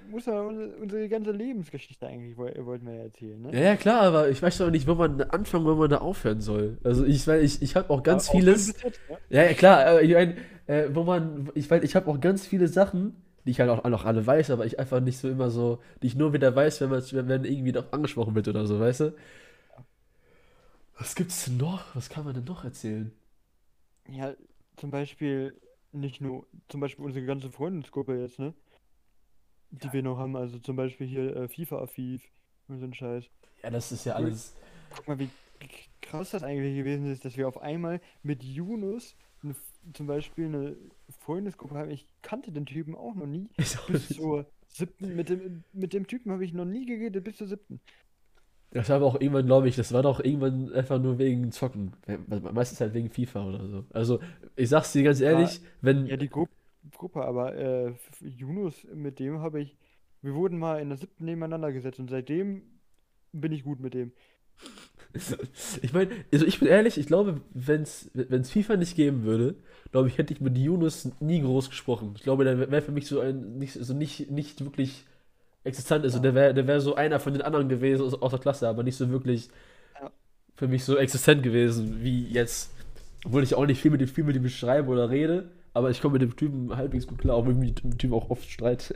muss 0.09 0.27
ja 0.27 0.41
unsere, 0.43 1.09
ganze 1.09 1.33
Lebensgeschichte 1.33 2.07
eigentlich 2.07 2.37
woll- 2.37 2.55
wollten 2.67 2.87
wir 2.87 2.95
ja 2.95 3.03
erzählen, 3.05 3.41
ne? 3.41 3.55
Ja, 3.55 3.61
ja, 3.61 3.77
klar, 3.77 4.03
aber 4.03 4.29
ich 4.29 4.43
weiß 4.43 4.59
doch 4.59 4.71
nicht, 4.71 4.87
wo 4.87 4.95
man 4.95 5.23
anfangen, 5.23 5.65
wo 5.65 5.75
man 5.75 5.89
da 5.89 5.99
aufhören 5.99 6.41
soll. 6.41 6.77
Also 6.85 7.05
ich 7.07 7.27
weiß, 7.27 7.43
ich, 7.43 7.63
ich 7.63 7.77
habe 7.77 7.89
auch 7.91 8.03
ganz 8.03 8.29
Aber 8.29 8.35
auch 8.35 8.43
vieles. 8.43 8.75
bis 8.75 8.83
jetzt, 8.83 9.09
ne? 9.09 9.19
Ja, 9.31 9.43
ja, 9.45 9.55
klar, 9.55 10.03
ich 10.03 10.13
mein, 10.13 10.37
äh, 10.67 10.89
wo 10.93 11.05
man, 11.05 11.51
ich 11.55 11.71
weiß, 11.71 11.83
ich 11.83 11.97
habe 11.97 12.11
auch 12.11 12.21
ganz 12.21 12.47
viele 12.47 12.69
Sachen, 12.69 13.15
die 13.47 13.51
ich 13.53 13.61
halt 13.61 13.71
auch 13.71 13.85
noch 13.89 14.05
alle 14.05 14.27
weiß, 14.27 14.51
aber 14.51 14.67
ich 14.67 14.79
einfach 14.79 15.01
nicht 15.01 15.19
so 15.19 15.29
immer 15.31 15.51
so, 15.51 15.81
die 16.03 16.09
ich 16.09 16.15
nur 16.17 16.33
wieder 16.35 16.55
weiß, 16.55 16.81
wenn 16.83 16.91
man 16.91 17.03
wenn, 17.13 17.29
wenn 17.29 17.45
irgendwie 17.45 17.73
noch 17.73 17.91
angesprochen 17.93 18.35
wird 18.35 18.49
oder 18.49 18.67
so, 18.67 18.81
weißt 18.81 19.01
du? 19.01 19.15
Was 20.99 21.15
gibt's 21.15 21.47
denn 21.47 21.57
noch? 21.57 21.97
Was 21.97 22.11
kann 22.11 22.25
man 22.27 22.35
denn 22.35 22.45
noch 22.45 22.63
erzählen? 22.65 23.13
Ja, 24.09 24.35
zum 24.77 24.91
Beispiel 24.91 25.61
nicht 25.93 26.21
nur, 26.21 26.47
zum 26.69 26.81
Beispiel 26.81 27.05
unsere 27.05 27.27
ganze 27.27 27.51
Freundesgruppe 27.51 28.19
jetzt, 28.21 28.39
ne? 28.39 28.55
Die 29.71 29.93
wir 29.93 30.03
noch 30.03 30.19
haben, 30.19 30.37
also 30.37 30.59
zum 30.59 30.77
Beispiel 30.77 31.07
hier 31.07 31.37
äh, 31.37 31.49
FIFA 31.49 31.83
Aviv 31.83 32.23
und 32.69 32.79
so 32.79 32.85
ein 32.85 32.95
Scheiß. 32.95 33.25
Ja, 33.63 33.71
das 33.71 33.93
ist 33.93 34.05
ja 34.07 34.15
alles. 34.15 34.57
Guck 34.95 35.09
mal, 35.09 35.19
wie 35.19 35.29
krass 36.01 36.31
das 36.31 36.43
eigentlich 36.43 36.77
gewesen 36.77 37.11
ist, 37.11 37.25
dass 37.25 37.37
wir 37.37 37.49
auf 37.49 37.61
einmal 37.61 38.01
mit 38.23 38.43
Yunus 38.43 39.15
eine, 39.43 39.55
zum 39.93 40.07
Beispiel 40.07 40.47
eine 40.47 40.77
Freundesgruppe 41.21 41.75
haben. 41.75 41.91
Ich 41.91 42.07
kannte 42.23 42.51
den 42.51 42.67
Typen 42.67 42.95
auch 42.95 43.15
noch 43.15 43.27
nie. 43.27 43.49
Ist 43.57 43.87
Bis 43.87 44.09
zur 44.09 44.47
siebten, 44.69 45.15
mit 45.15 45.29
dem, 45.29 45.65
mit 45.73 45.93
dem 45.93 46.07
Typen 46.07 46.33
habe 46.33 46.45
ich 46.45 46.53
noch 46.53 46.65
nie 46.65 46.87
geredet, 46.87 47.25
bis 47.25 47.37
zur 47.37 47.47
siebten. 47.47 47.81
Das 48.71 48.89
war 48.91 48.97
aber 48.97 49.07
auch 49.07 49.21
irgendwann, 49.21 49.47
glaube 49.47 49.69
ich, 49.69 49.77
das 49.77 49.93
war 49.93 50.03
doch 50.03 50.21
irgendwann 50.21 50.73
einfach 50.75 51.01
nur 51.01 51.19
wegen 51.19 51.53
Zocken. 51.53 51.93
Meistens 52.53 52.81
halt 52.81 52.93
wegen 52.93 53.11
FIFA 53.11 53.47
oder 53.47 53.67
so. 53.67 53.85
Also, 53.95 54.21
ich 54.57 54.69
sag's 54.69 54.93
dir 54.93 55.05
ganz 55.05 55.21
ehrlich, 55.21 55.63
wenn. 55.81 56.07
Ja, 56.07 56.19
die 56.19 56.29
Gru 56.29 56.47
Gruppe, 56.97 57.25
aber 57.25 57.55
äh, 57.57 57.95
Yunus, 58.21 58.85
mit 58.95 59.19
dem 59.19 59.41
habe 59.41 59.61
ich, 59.61 59.77
wir 60.23 60.35
wurden 60.35 60.59
mal 60.59 60.81
in 60.81 60.89
der 60.89 60.99
siebten 60.99 61.25
nebeneinander 61.25 61.73
gesetzt 61.73 61.99
und 62.01 62.11
seitdem 62.11 62.63
bin 63.33 63.53
ich 63.53 63.65
gut 63.65 63.81
mit 63.81 63.95
dem. 63.95 64.13
Ich 65.83 65.93
meine, 65.93 66.11
also 66.33 66.45
ich 66.47 66.59
bin 66.59 66.69
ehrlich, 66.69 66.99
ich 66.99 67.07
glaube, 67.07 67.41
wenn 67.55 67.83
es 67.83 68.11
FIFA 68.51 68.77
nicht 68.77 68.95
geben 68.97 69.23
würde, 69.25 69.57
glaube 69.91 70.09
ich, 70.09 70.19
hätte 70.19 70.33
ich 70.35 70.41
mit 70.41 70.57
Yunus 70.59 71.09
nie 71.21 71.41
groß 71.41 71.71
gesprochen. 71.71 72.13
Ich 72.17 72.23
glaube, 72.23 72.45
der 72.45 72.59
wäre 72.71 72.83
für 72.83 72.93
mich 72.93 73.07
so 73.07 73.21
ein, 73.21 73.59
nicht, 73.59 73.73
so 73.75 73.95
nicht, 73.95 74.31
nicht 74.31 74.63
wirklich 74.65 75.07
existent. 75.65 76.05
Also 76.05 76.21
der 76.21 76.35
wäre 76.35 76.55
der 76.55 76.67
wär 76.67 76.81
so 76.81 76.97
einer 76.97 77.21
von 77.21 77.35
den 77.35 77.43
anderen 77.43 77.69
gewesen 77.69 78.03
aus, 78.05 78.15
aus 78.15 78.33
der 78.33 78.41
Klasse, 78.41 78.69
aber 78.69 78.83
nicht 78.85 78.97
so 78.97 79.11
wirklich 79.11 79.51
Ja. 80.01 80.11
für 80.57 80.69
mich 80.69 80.85
so 80.85 80.97
existent 80.97 81.43
gewesen 81.43 82.03
wie 82.03 82.27
jetzt. 82.29 82.71
Obwohl 83.25 83.43
ich 83.43 83.55
auch 83.55 83.67
nicht 83.67 83.81
viel 83.81 83.91
mit 83.91 84.01
dem, 84.01 84.09
viel 84.09 84.25
mit 84.25 84.37
ihm 84.37 84.49
schreibe 84.49 84.91
oder 84.91 85.11
rede, 85.11 85.51
aber 85.75 85.91
ich 85.91 86.01
komme 86.01 86.15
mit 86.15 86.23
dem 86.23 86.37
Typen 86.37 86.77
halbwegs 86.77 87.07
gut 87.07 87.19
klar, 87.19 87.37
auch 87.37 87.47
wenn 87.47 87.63
ich 87.63 87.69
mit 87.69 87.85
dem 87.85 87.99
Typen 87.99 88.15
auch 88.15 88.31
oft 88.31 88.49
streite. 88.51 88.95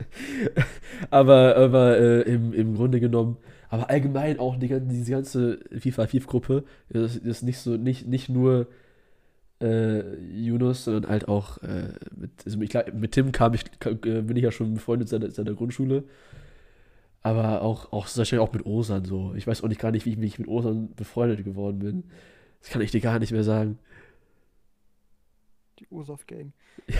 aber 1.11 1.55
aber 1.55 1.97
äh, 1.99 2.21
im, 2.23 2.53
im 2.53 2.75
Grunde 2.75 2.99
genommen, 2.99 3.37
aber 3.69 3.89
allgemein 3.89 4.39
auch 4.39 4.57
die, 4.57 4.67
diese 4.67 5.11
ganze 5.11 5.59
FIFA 5.77 6.07
5 6.07 6.27
Gruppe 6.27 6.63
ist, 6.89 7.43
nicht 7.43 7.59
so, 7.59 7.77
nicht, 7.77 8.07
nicht 8.07 8.29
nur 8.29 8.67
äh, 9.61 10.15
Yunus, 10.17 10.85
sondern 10.85 11.09
halt 11.09 11.27
auch 11.27 11.57
äh, 11.63 11.93
mit, 12.15 12.31
also 12.45 12.61
ich, 12.61 12.73
mit 12.93 13.11
Tim 13.13 13.31
kam 13.31 13.53
ich, 13.53 13.63
ka- 13.79 13.91
äh, 13.91 14.21
bin 14.21 14.35
ich 14.37 14.43
ja 14.43 14.51
schon 14.51 14.73
befreundet 14.73 15.09
seit, 15.09 15.31
seit 15.33 15.47
der 15.47 15.55
Grundschule. 15.55 16.03
Aber 17.21 17.61
auch, 17.61 17.91
auch 17.93 18.07
auch 18.39 18.53
mit 18.53 18.65
Osan 18.65 19.05
so. 19.05 19.33
Ich 19.35 19.47
weiß 19.47 19.63
auch 19.63 19.69
nicht 19.69 19.79
gar 19.79 19.91
nicht, 19.91 20.05
wie 20.05 20.11
ich 20.11 20.17
mich 20.17 20.39
mit 20.39 20.47
Osan 20.47 20.89
befreundet 20.95 21.43
geworden 21.45 21.79
bin. 21.79 22.03
Das 22.61 22.69
kann 22.69 22.81
ich 22.81 22.91
dir 22.91 22.99
gar 23.01 23.19
nicht 23.19 23.31
mehr 23.31 23.43
sagen. 23.45 23.79
Die 25.79 25.87
Ursof 25.89 26.25
Gang. 26.27 26.53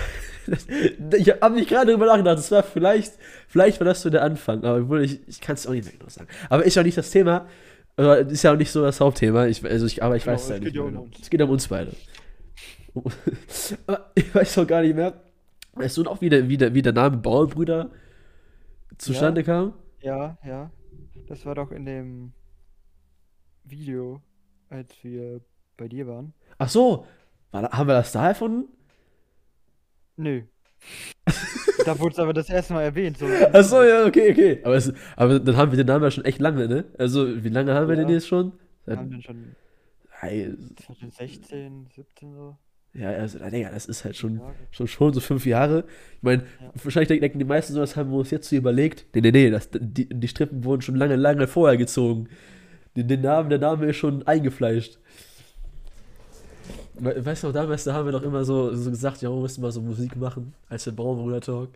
Ich 1.18 1.30
habe 1.30 1.56
nicht 1.56 1.70
gerade 1.70 1.92
drüber 1.92 2.06
nachgedacht. 2.06 2.38
Das 2.38 2.52
war 2.52 2.64
vielleicht, 2.64 3.14
vielleicht 3.48 3.80
war 3.80 3.86
das 3.86 4.02
so 4.02 4.10
der 4.10 4.24
Anfang, 4.24 4.64
aber 4.64 4.82
obwohl 4.82 5.04
ich, 5.04 5.26
ich 5.28 5.40
kann 5.40 5.56
es 5.56 5.66
auch 5.66 5.72
nicht 5.72 5.86
mehr 5.86 5.94
genau 5.94 6.10
sagen. 6.10 6.28
Aber 6.50 6.66
ist 6.66 6.76
ja 6.76 6.82
auch 6.82 6.86
nicht 6.86 6.98
das 6.98 7.12
Thema. 7.12 7.48
Ist 7.96 8.44
ja 8.44 8.52
auch 8.52 8.58
nicht 8.58 8.72
so 8.72 8.82
das 8.82 9.00
Hauptthema. 9.00 9.46
Ich, 9.46 9.64
also 9.64 9.86
ich, 9.86 10.04
aber 10.04 10.16
ich 10.18 10.24
Genau, 10.24 10.34
weiß 10.34 10.44
es 10.44 10.50
ja 10.50 10.56
nicht 10.60 10.66
geht 10.66 10.76
ja 10.76 10.82
mehr 10.82 10.88
um 10.88 10.92
genau. 10.92 11.04
uns. 11.04 11.20
Es 11.22 11.30
geht 11.30 11.42
um 11.42 11.50
uns 11.50 11.68
beide. 11.68 11.92
ich 14.16 14.36
weiß 14.36 14.58
auch 14.60 14.68
gar 14.68 14.82
nicht 14.82 14.96
mehr. 14.96 15.14
Weißt 15.74 15.98
du 15.98 16.04
noch, 16.04 16.22
wie 16.22 16.30
der, 16.30 16.50
wie 16.50 16.58
der, 16.58 16.74
wie 16.74 16.82
der 16.82 16.94
Name 16.94 17.18
Bauernbrüder 17.18 17.90
zustande 18.98 19.44
kam? 19.44 19.74
Ja, 20.02 20.38
ja. 20.46 20.72
Das 21.28 21.46
war 21.46 21.56
doch 21.56 21.72
in 21.72 21.86
dem 21.86 22.34
Video, 23.64 24.22
als 24.70 24.92
wir 25.04 25.42
bei 25.78 25.88
dir 25.88 26.08
waren. 26.08 26.34
Ach 26.58 26.70
so, 26.70 27.06
war, 27.54 27.70
haben 27.72 27.88
wir 27.88 27.94
das 27.94 28.12
da 28.12 28.28
erfunden? 28.30 28.68
Nö. 30.18 30.42
da 31.86 31.98
wurde 32.00 32.13
es 32.13 32.20
aber 32.20 32.34
das 32.34 32.50
erste 32.50 32.74
Mal 32.74 32.84
erwähnt. 32.84 33.18
So. 33.18 33.26
Ach 33.54 33.63
so, 33.63 33.84
ja, 33.84 34.06
okay, 34.06 34.32
okay. 34.32 34.60
Aber, 34.63 34.76
es, 34.76 34.94
aber 35.16 35.39
dann 35.39 35.56
haben 35.58 35.72
wir 35.72 35.78
den 35.78 35.88
Namen 35.88 36.04
ja 36.04 36.12
schon 36.12 36.26
echt 36.26 36.39
lange, 36.39 36.68
ne? 36.68 36.86
Also, 36.98 37.44
wie 37.44 37.50
lange 37.50 37.74
haben 37.74 37.88
wir 37.88 37.96
den 37.96 38.10
Ja. 38.10 38.16
jetzt 38.16 38.28
schon? 38.28 38.54
Wir 38.86 38.98
haben 38.98 39.10
den 39.10 39.22
schon 39.22 39.56
Ei, 40.22 40.52
2016, 40.86 41.88
17 41.96 42.34
so. 42.34 42.58
ja, 42.94 43.10
also, 43.10 43.39
Digga, 43.39 43.72
das 43.72 43.86
ist 43.88 44.04
halt 44.06 44.16
schon, 44.16 44.42
schon, 44.72 44.88
schon 44.88 45.13
so 45.13 45.20
fünf 45.20 45.46
Jahre. 45.46 45.86
Ich 46.18 46.24
meine, 46.24 46.44
Ja. 46.62 46.72
wahrscheinlich 46.84 47.08
denken, 47.08 47.22
denken 47.22 47.39
die 47.39 47.46
meisten 47.46 47.74
so, 47.74 47.80
das 47.80 47.96
haben 47.96 48.12
wir 48.12 48.18
uns 48.18 48.32
jetzt 48.32 48.50
so 48.50 48.56
überlegt. 48.56 49.06
Nee, 49.16 49.22
nee, 49.22 49.32
nee, 49.32 49.50
das, 49.50 49.70
die, 49.74 50.08
die 50.10 50.28
Strippen 50.28 50.63
wurden 50.66 50.82
schon 50.82 50.96
lange, 50.96 51.16
lange 51.16 51.48
vorher 51.48 51.78
gezogen. 51.78 52.28
Den, 52.96 53.08
den 53.08 53.22
Namen, 53.22 53.50
der 53.50 53.60
Name 53.60 53.88
ist 53.88 53.98
schon 53.98 54.26
eingefleischt. 54.28 55.00
We- 56.96 57.26
Weißt 57.26 57.44
du 57.44 57.52
damals, 57.52 57.84
da 57.86 57.94
haben 57.94 58.06
wir 58.06 58.12
doch 58.12 58.24
immer 58.24 58.46
so, 58.46 58.74
so 58.76 58.90
gesagt, 58.90 59.22
ja, 59.22 59.30
wir 59.30 59.42
müssen 59.42 59.62
mal 59.62 59.72
so 59.72 59.82
Musik 59.82 60.16
machen, 60.16 60.54
als 60.70 60.84
der 60.84 60.92
Bauernbruder-Talk. 60.92 61.70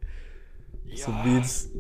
So 0.96 1.12
Ja. 1.12 1.24
Beats. 1.24 1.70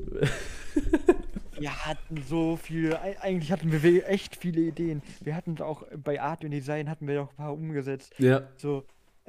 Wir 1.59 1.75
hatten 1.87 2.21
so 2.29 2.55
viele, 2.55 3.01
ei- 3.01 3.19
eigentlich 3.19 3.51
hatten 3.51 3.71
wir 3.71 4.07
echt 4.07 4.35
viele 4.35 4.61
Ideen. 4.61 5.01
Wir 5.21 5.35
hatten 5.35 5.59
auch 5.59 5.81
bei 6.03 6.21
Art 6.21 6.43
und 6.43 6.51
Design 6.51 6.87
hatten 6.87 7.07
wir 7.07 7.15
doch 7.15 7.31
ein 7.31 7.35
paar 7.35 7.51
umgesetzt. 7.53 8.13
Ja. 8.19 8.43
So. 8.57 8.85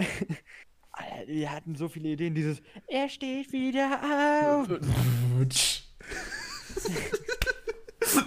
Alter, 0.92 1.26
wir 1.26 1.50
hatten 1.50 1.74
so 1.74 1.88
viele 1.88 2.10
Ideen, 2.10 2.34
dieses 2.34 2.60
Er 2.86 3.08
steht 3.08 3.50
wieder 3.52 4.00
auf. 4.60 4.68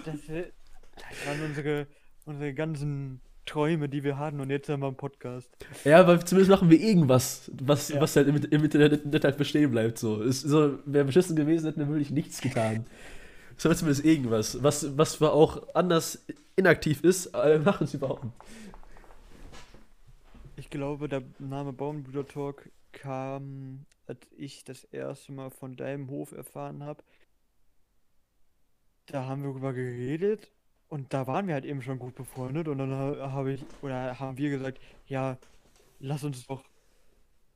Das, 0.05 0.27
wär- 0.27 0.51
Das 0.95 1.27
waren 1.27 1.41
unsere, 1.45 1.87
unsere 2.25 2.53
ganzen 2.53 3.21
Träume, 3.51 3.89
die 3.89 4.03
wir 4.03 4.17
hatten 4.17 4.39
und 4.39 4.49
jetzt 4.49 4.69
haben 4.69 4.81
wir 4.81 4.87
einen 4.87 4.95
Podcast. 4.95 5.49
Ja, 5.83 5.99
aber 5.99 6.25
zumindest 6.25 6.51
machen 6.51 6.69
wir 6.69 6.79
irgendwas, 6.79 7.51
was, 7.61 7.89
Ja. 7.89 7.99
was 7.99 8.15
halt 8.15 8.29
im, 8.29 8.37
im 8.37 8.63
Internet 8.63 9.23
halt 9.25 9.37
bestehen 9.37 9.71
bleibt. 9.71 9.97
So. 9.97 10.21
Ist, 10.21 10.41
so 10.41 10.79
Wäre 10.85 11.05
beschissen 11.05 11.35
gewesen, 11.35 11.65
hätten 11.65 11.81
wir 11.81 11.89
wirklich 11.89 12.11
nichts 12.11 12.39
getan. 12.39 12.85
So 13.57 13.67
aber 13.67 13.77
zumindest 13.77 14.05
irgendwas, 14.05 14.63
was, 14.63 14.97
was 14.97 15.13
zwar 15.13 15.33
auch 15.33 15.75
anders 15.75 16.23
inaktiv 16.55 17.03
ist, 17.03 17.35
aber 17.35 17.51
wir 17.51 17.59
machen 17.59 17.83
es 17.83 17.93
überhaupt. 17.93 18.25
Ich 20.55 20.69
glaube, 20.69 21.09
der 21.09 21.23
Name 21.39 21.73
Baumbrüder 21.73 22.25
Talk 22.25 22.69
kam, 22.93 23.85
als 24.07 24.19
ich 24.37 24.63
das 24.63 24.85
erste 24.85 25.33
Mal 25.33 25.49
von 25.49 25.75
deinem 25.75 26.09
Hof 26.09 26.31
erfahren 26.31 26.83
habe. 26.83 27.03
Da 29.07 29.25
haben 29.25 29.43
wir 29.43 29.49
darüber 29.49 29.73
geredet 29.73 30.49
und 30.91 31.13
da 31.13 31.25
waren 31.27 31.47
wir 31.47 31.55
halt 31.55 31.65
eben 31.65 31.81
schon 31.81 31.99
gut 31.99 32.15
befreundet 32.15 32.67
und 32.67 32.77
dann 32.77 32.91
ha- 32.93 33.31
habe 33.31 33.53
ich, 33.53 33.65
oder 33.81 34.19
haben 34.19 34.37
wir 34.37 34.49
gesagt, 34.51 34.79
ja, 35.07 35.37
lass 35.99 36.23
uns 36.23 36.47
doch 36.47 36.63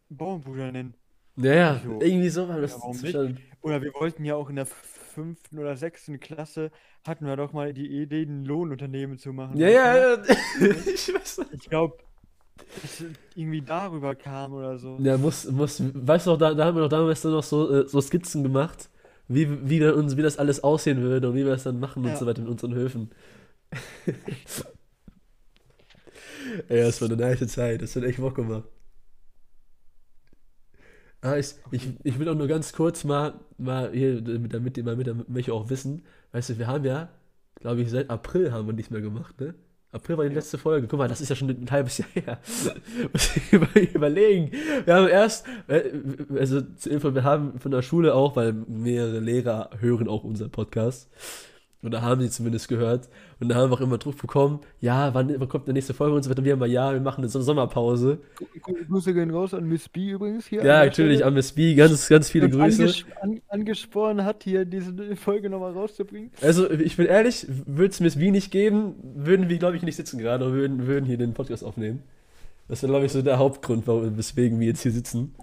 Baumbrüder 0.10 0.72
nennen. 0.72 0.94
Naja, 1.36 1.82
So. 1.84 2.00
irgendwie 2.02 2.30
so 2.30 2.48
war 2.48 2.62
das 2.62 2.78
Ja. 3.04 3.28
Oder 3.62 3.82
wir 3.82 3.94
wollten 3.96 4.24
ja 4.24 4.36
auch 4.36 4.50
in 4.50 4.56
der 4.56 4.66
fünften 4.66 5.60
oder 5.60 5.76
sechsten 5.76 6.20
Klasse, 6.20 6.72
hatten 7.06 7.26
wir 7.26 7.36
doch 7.36 7.52
mal 7.52 7.74
die 7.74 7.88
Idee, 8.02 8.24
ein 8.24 8.46
Lohnunternehmen 8.46 9.18
zu 9.18 9.34
machen. 9.34 9.58
Ja, 9.58 9.68
ja, 9.68 9.98
ja. 10.16 10.18
ich 10.60 11.14
weiß 11.14 11.40
nicht. 11.40 11.54
Ich 11.64 11.70
glaube, 11.70 11.98
dass 12.82 13.04
irgendwie 13.36 13.62
darüber 13.62 14.16
kam 14.16 14.54
oder 14.54 14.78
so. 14.78 14.98
Ja, 15.02 15.18
muss, 15.18 15.50
muss, 15.52 15.82
weißt 15.94 16.28
du 16.28 16.32
noch, 16.32 16.38
da, 16.38 16.54
da 16.54 16.66
haben 16.66 16.76
wir 16.78 16.84
doch 16.84 16.90
damals 16.90 17.22
dann 17.22 17.34
noch 17.34 17.44
so, 17.44 17.70
äh, 17.72 17.88
so 17.88 18.00
Skizzen 18.02 18.44
gemacht, 18.44 18.90
wie, 19.28 19.70
wie, 19.70 19.84
uns, 19.86 20.18
wie 20.18 20.22
das 20.22 20.38
alles 20.38 20.64
aussehen 20.64 21.02
würde 21.02 21.30
und 21.30 21.36
wie 21.36 21.44
wir 21.46 21.52
das 21.52 21.64
dann 21.64 21.80
machen 21.80 22.04
und 22.06 22.10
Ja. 22.12 22.16
so 22.18 22.26
weiter 22.26 22.42
in 22.42 22.48
unseren 22.48 22.74
Höfen. 22.76 23.12
Ey, 26.70 26.82
das 26.82 27.02
war 27.02 27.10
eine 27.10 27.18
nice 27.18 27.48
Zeit, 27.48 27.82
das 27.82 27.96
hat 27.96 28.04
echt 28.04 28.20
Bock 28.20 28.36
gemacht. 28.36 28.64
Ah, 31.22 31.38
ich, 31.38 31.56
ich, 31.72 31.88
ich 32.04 32.20
will 32.20 32.30
auch 32.30 32.36
nur 32.36 32.48
ganz 32.48 32.72
kurz 32.74 33.04
mal, 33.04 33.40
mal 33.58 33.92
hier, 33.92 34.22
damit, 34.22 34.54
damit 34.54 34.78
die 34.78 34.84
mal 34.84 34.96
mit 34.96 35.10
welche 35.28 35.54
auch 35.54 35.70
wissen, 35.70 36.04
weißt 36.34 36.50
du, 36.52 36.58
wir 36.60 36.68
haben 36.68 36.86
ja, 36.86 37.10
glaube 37.56 37.82
ich, 37.82 37.90
seit 37.90 38.10
April 38.10 38.52
haben 38.52 38.68
wir 38.68 38.74
nicht 38.74 38.92
mehr 38.92 39.02
gemacht, 39.02 39.40
ne? 39.40 39.56
April 39.96 40.18
war 40.18 40.28
die 40.28 40.36
letzte 40.36 40.58
Folge. 40.58 40.88
Guck 40.88 41.00
mal, 41.00 41.08
das 41.08 41.22
ist 41.22 41.30
ja 41.30 41.36
schon 41.36 41.50
ein 41.50 41.68
halbes 41.72 41.98
Jahr 41.98 42.08
her. 42.14 42.40
Muss 43.14 43.36
ich 43.38 43.54
über- 43.54 43.82
überlegen. 43.82 44.52
Wir 44.86 44.94
haben 44.96 45.08
erst, 45.08 45.46
äh, 45.68 45.82
also 46.38 46.62
zur 46.62 46.92
Info, 46.92 47.16
wir 47.16 47.24
haben 47.24 47.60
von 47.60 47.72
der 47.72 47.82
Schule 47.82 48.14
auch, 48.14 48.36
weil 48.36 48.54
mehrere 48.54 49.20
Lehrer 49.20 49.70
hören 49.80 50.08
auch 50.08 50.24
unseren 50.24 50.52
Podcast. 50.52 51.10
Oder 51.86 52.02
haben 52.02 52.20
sie 52.22 52.30
zumindest 52.32 52.68
gehört. 52.68 53.08
Und 53.40 53.50
da 53.50 53.56
haben 53.56 53.70
wir 53.70 53.76
auch 53.76 53.82
immer 53.82 53.98
Druck 54.00 54.18
bekommen, 54.20 54.60
ja, 54.82 55.14
wann, 55.14 55.34
wann 55.40 55.48
kommt 55.48 55.68
die 55.68 55.74
nächste 55.74 55.94
Folge 55.94 56.16
und 56.16 56.24
so 56.24 56.30
weiter. 56.30 56.40
Und 56.40 56.46
wir 56.46 56.54
haben 56.54 56.60
mal, 56.60 56.70
ja, 56.70 56.92
wir 56.94 57.00
machen 57.00 57.22
eine 57.22 57.30
So- 57.30 57.42
Sommerpause. 57.42 58.18
Grüße 58.90 59.14
gehen 59.14 59.30
raus 59.30 59.54
an 59.54 59.66
Miss 59.68 59.88
B 59.88 60.10
übrigens 60.12 60.48
hier. 60.48 60.64
Ja, 60.64 60.80
an 60.82 60.88
natürlich, 60.88 61.18
Stelle, 61.18 61.28
an 61.28 61.34
Miss 61.36 61.52
B, 61.52 61.76
ganz, 61.76 62.08
ganz 62.10 62.30
viele 62.30 62.50
Grüße. 62.50 62.82
anges 62.82 63.06
an 63.22 63.42
angesporen 63.50 64.26
hat, 64.26 64.44
hier 64.44 64.66
diese 64.66 65.16
Folge 65.16 65.50
nochmal 65.50 65.74
rauszubringen. 65.74 66.32
Also, 66.42 66.70
ich 66.72 66.98
bin 66.98 67.06
ehrlich, 67.06 67.46
würde 67.48 67.90
es 67.90 68.00
Miss 68.00 68.16
B 68.16 68.32
nicht 68.32 68.52
geben, 68.52 68.96
würden 69.16 69.48
wir, 69.50 69.58
glaube 69.58 69.78
ich, 69.78 69.84
nicht 69.84 69.96
sitzen 69.96 70.18
gerade 70.18 70.46
und 70.46 70.54
würden, 70.54 70.88
würden 70.88 71.06
hier 71.06 71.18
den 71.18 71.34
Podcast 71.34 71.64
aufnehmen. 71.64 72.02
Das 72.68 72.82
wäre, 72.82 72.92
glaube 72.92 73.06
ich, 73.06 73.12
so 73.12 73.22
der 73.22 73.38
Hauptgrund, 73.38 73.86
warum, 73.86 74.18
weswegen 74.18 74.60
wir 74.60 74.68
jetzt 74.68 74.82
hier 74.82 74.92
sitzen. 74.92 75.36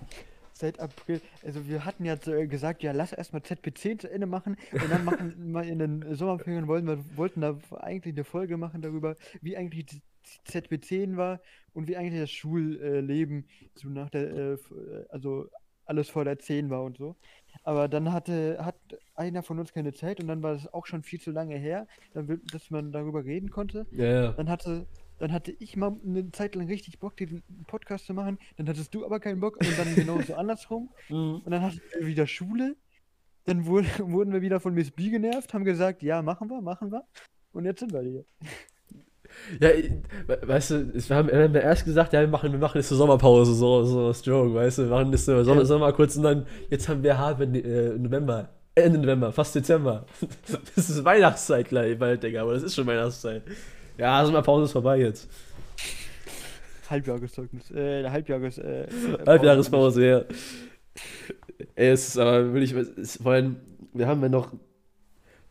Seit 0.63 0.79
April, 0.79 1.21
also 1.45 1.67
wir 1.67 1.85
hatten 1.85 2.05
ja 2.05 2.17
so 2.17 2.31
gesagt, 2.47 2.85
ja, 2.85 2.93
lass 2.93 3.13
erstmal 3.13 3.43
ZP10 3.43 3.99
zu 3.99 4.09
Ende 4.09 4.29
machen 4.29 4.57
und 4.71 4.89
dann 4.89 5.05
machen 5.05 5.51
mal 5.51 5.67
in 5.67 5.81
den 5.81 6.15
Sommerferien 6.15 6.69
wollten 6.69 6.87
wir 6.87 7.05
wollten 7.17 7.41
da 7.41 7.59
eigentlich 7.81 8.15
eine 8.15 8.23
Folge 8.23 8.57
machen 8.57 8.81
darüber, 8.81 9.17
wie 9.41 9.57
eigentlich 9.57 9.87
die 9.87 10.03
ZP10 10.47 11.17
war 11.17 11.41
und 11.75 11.89
wie 11.89 11.97
eigentlich 11.97 12.21
das 12.21 12.31
Schulleben 12.31 13.49
so 13.75 13.89
nach 13.89 14.09
der, 14.11 14.31
äh, 14.31 14.53
äh, 14.53 14.59
also 15.09 15.49
alles 15.85 16.09
vor 16.09 16.25
der 16.25 16.39
10 16.39 16.71
war 16.71 16.85
und 16.85 16.97
so. 16.97 17.17
Aber 17.65 17.89
dann 17.89 18.13
hatte, 18.13 18.65
hat 18.65 18.77
einer 19.17 19.43
von 19.43 19.59
uns 19.59 19.73
keine 19.73 19.93
Zeit 19.93 20.21
und 20.21 20.29
dann 20.29 20.45
war 20.45 20.55
es 20.55 20.73
auch 20.73 20.87
schon 20.87 21.03
viel 21.03 21.21
zu 21.21 21.33
lange 21.33 21.57
her, 21.57 21.89
dann, 22.15 22.41
dass 22.53 22.71
man 22.71 22.93
darüber 22.93 23.25
reden 23.25 23.51
konnte. 23.51 23.85
Ja, 23.91 24.05
ja. 24.05 24.33
Dann 24.33 24.49
hatte, 24.49 24.87
dann 25.19 25.33
hatte 25.33 25.53
ich 25.59 25.77
mal 25.77 25.95
eine 26.05 26.31
Zeit 26.33 26.55
lang 26.55 26.67
richtig 26.67 26.99
Bock, 26.99 27.17
diesen 27.17 27.43
Podcast 27.67 28.07
zu 28.07 28.15
machen. 28.15 28.39
Dann 28.57 28.69
hattest 28.69 28.95
du 28.95 29.05
aber 29.05 29.21
keinen 29.21 29.41
Bock 29.41 29.57
und 29.59 29.79
dann 29.79 29.95
genauso 29.95 30.35
andersrum. 30.35 30.91
Mhm. 31.09 31.43
Und 31.45 31.51
dann 31.51 31.63
hatten 31.63 31.81
wir 31.99 32.07
wieder 32.07 32.27
Schule. 32.27 32.77
Dann 33.45 33.67
wurde, 33.67 33.87
wurden 33.99 34.33
wir 34.33 34.43
wieder 34.43 34.61
von 34.61 34.75
Miss 34.75 34.91
B 34.91 35.11
genervt, 35.11 35.53
haben 35.55 35.65
gesagt, 35.65 36.03
ja, 36.03 36.23
machen 36.23 36.49
wir, 36.49 36.61
machen 36.61 36.91
wir. 36.93 37.05
Und 37.53 37.65
jetzt 37.65 37.81
sind 37.81 37.93
wir 37.93 38.01
hier. 38.03 38.25
Ja, 39.61 39.71
weißt 40.47 40.71
du, 40.73 40.75
es- 40.95 41.09
wir 41.09 41.17
haben, 41.17 41.29
wir 41.29 41.63
erst 41.63 41.85
gesagt, 41.85 42.13
ja, 42.13 42.21
wir 42.21 42.29
machen, 42.29 42.53
wir 42.53 42.59
machen 42.59 42.77
jetzt 42.79 42.91
eine 42.93 42.99
Sommerpause, 42.99 43.55
so, 43.55 43.83
so 43.85 44.07
als 44.09 44.25
Joke, 44.25 44.55
weißt 44.55 44.79
du, 44.79 44.83
wir 44.85 44.91
machen 44.91 45.11
jetzt 45.11 45.25
so 45.25 45.43
Sommer, 45.43 45.61
Ja. 45.63 45.65
Sommer 45.67 45.93
kurz 45.93 46.17
und 46.17 46.23
dann, 46.25 46.47
jetzt 46.71 46.89
haben 46.89 47.03
wir 47.03 47.17
hart 47.17 47.41
äh, 47.41 47.97
November, 47.99 48.51
Ende 48.75 48.99
November, 48.99 49.33
fast 49.33 49.55
Dezember. 49.55 50.05
Das 50.77 50.91
ist 50.91 51.03
Weihnachtszeit 51.05 51.69
gleich 51.69 51.99
bald, 51.99 52.23
Digga, 52.23 52.43
aber 52.43 52.55
das 52.55 52.63
ist 52.63 52.75
schon 52.75 52.87
Weihnachtszeit. 52.87 53.43
Ja, 53.99 54.25
Sommerpause 54.25 54.65
ist 54.65 54.73
vorbei 54.73 55.01
jetzt. 55.01 55.29
Halbjahreszeugnis, 56.89 57.71
äh, 57.71 58.09
Halbjahres, 58.09 58.59
äh, 58.59 58.87
Halbjahrespause, 59.27 60.07
ja. 60.07 60.25
Ey, 61.75 61.91
es 61.91 62.09
ist 62.09 62.19
aber 62.19 62.53
wirklich, 62.53 62.73
es, 62.73 63.17
vor 63.23 63.33
allem, 63.33 63.57
wir 63.95 64.07
haben 64.07 64.21
ja 64.23 64.29
noch, 64.29 64.53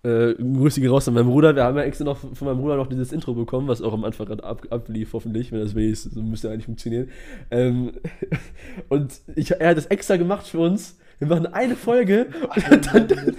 äh, 0.04 0.34
Grüße 0.34 0.88
raus 0.88 1.08
an 1.08 1.14
meinen 1.14 1.28
Bruder, 1.28 1.56
wir 1.56 1.64
haben 1.64 1.78
ja 1.78 1.84
extra 1.84 2.06
noch 2.06 2.18
von 2.18 2.48
meinem 2.48 2.60
Bruder 2.60 2.76
noch 2.76 2.88
dieses 2.88 3.12
Intro 3.12 3.34
bekommen, 3.34 3.68
was 3.68 3.82
auch 3.82 3.94
am 3.94 4.04
Anfang 4.04 4.28
gerade 4.28 4.44
ab, 4.44 4.66
ablief, 4.70 5.14
hoffentlich, 5.14 5.52
wenn 5.52 5.60
das 5.60 5.76
wenigstens, 5.76 6.14
so 6.14 6.22
müsste 6.22 6.50
eigentlich 6.50 6.66
funktionieren. 6.66 7.10
Ähm, 7.50 7.94
und 8.90 9.22
ich, 9.36 9.52
er 9.52 9.70
hat 9.70 9.78
das 9.78 9.88
extra 9.88 10.18
gemacht 10.18 10.48
für 10.48 10.60
uns. 10.60 10.98
Wir 11.20 11.28
machen 11.28 11.48
eine 11.48 11.76
Folge 11.76 12.28
und 12.56 12.68
dann, 12.68 13.08
dann, 13.08 13.08
dann, 13.08 13.36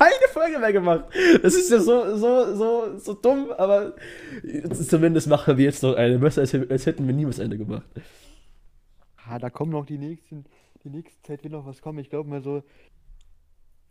keine 0.00 0.32
Folge 0.32 0.58
mehr 0.58 0.72
gemacht. 0.72 1.04
Das 1.42 1.54
ist 1.54 1.70
ja 1.70 1.78
so, 1.78 2.16
so, 2.16 2.54
so, 2.54 2.98
so 2.98 3.14
dumm, 3.14 3.52
aber 3.56 3.94
zumindest 4.72 5.28
machen 5.28 5.56
wir 5.56 5.64
jetzt 5.64 5.82
noch 5.82 5.94
eine. 5.94 6.18
Besser 6.18 6.42
als, 6.42 6.54
als 6.54 6.86
hätten 6.86 7.06
wir 7.06 7.14
nie 7.14 7.26
was 7.26 7.38
Ende 7.38 7.58
gemacht. 7.58 7.86
Ah, 9.26 9.38
da 9.38 9.50
kommen 9.50 9.72
noch 9.72 9.86
die 9.86 9.98
nächsten, 9.98 10.44
die 10.82 10.90
nächste 10.90 11.20
Zeit 11.22 11.44
wird 11.44 11.52
noch 11.52 11.66
was 11.66 11.80
kommen. 11.80 11.98
Ich 11.98 12.10
glaube 12.10 12.28
mal 12.28 12.42
so, 12.42 12.62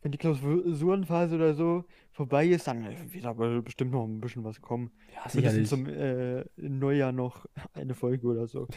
wenn 0.01 0.11
die 0.11 0.17
Klausurenphase 0.17 1.35
oder 1.35 1.53
so 1.53 1.83
vorbei 2.11 2.47
ist, 2.47 2.67
dann 2.67 2.85
wird 3.11 3.25
aber 3.25 3.61
bestimmt 3.61 3.91
noch 3.91 4.05
ein 4.05 4.21
bisschen 4.21 4.43
was 4.43 4.61
kommen. 4.61 4.91
Ja, 5.13 5.29
Mindestens 5.33 5.69
zum 5.69 5.85
äh, 5.87 6.45
Neujahr 6.57 7.11
noch 7.11 7.45
eine 7.73 7.93
Folge 7.93 8.27
oder 8.27 8.47
so. 8.47 8.67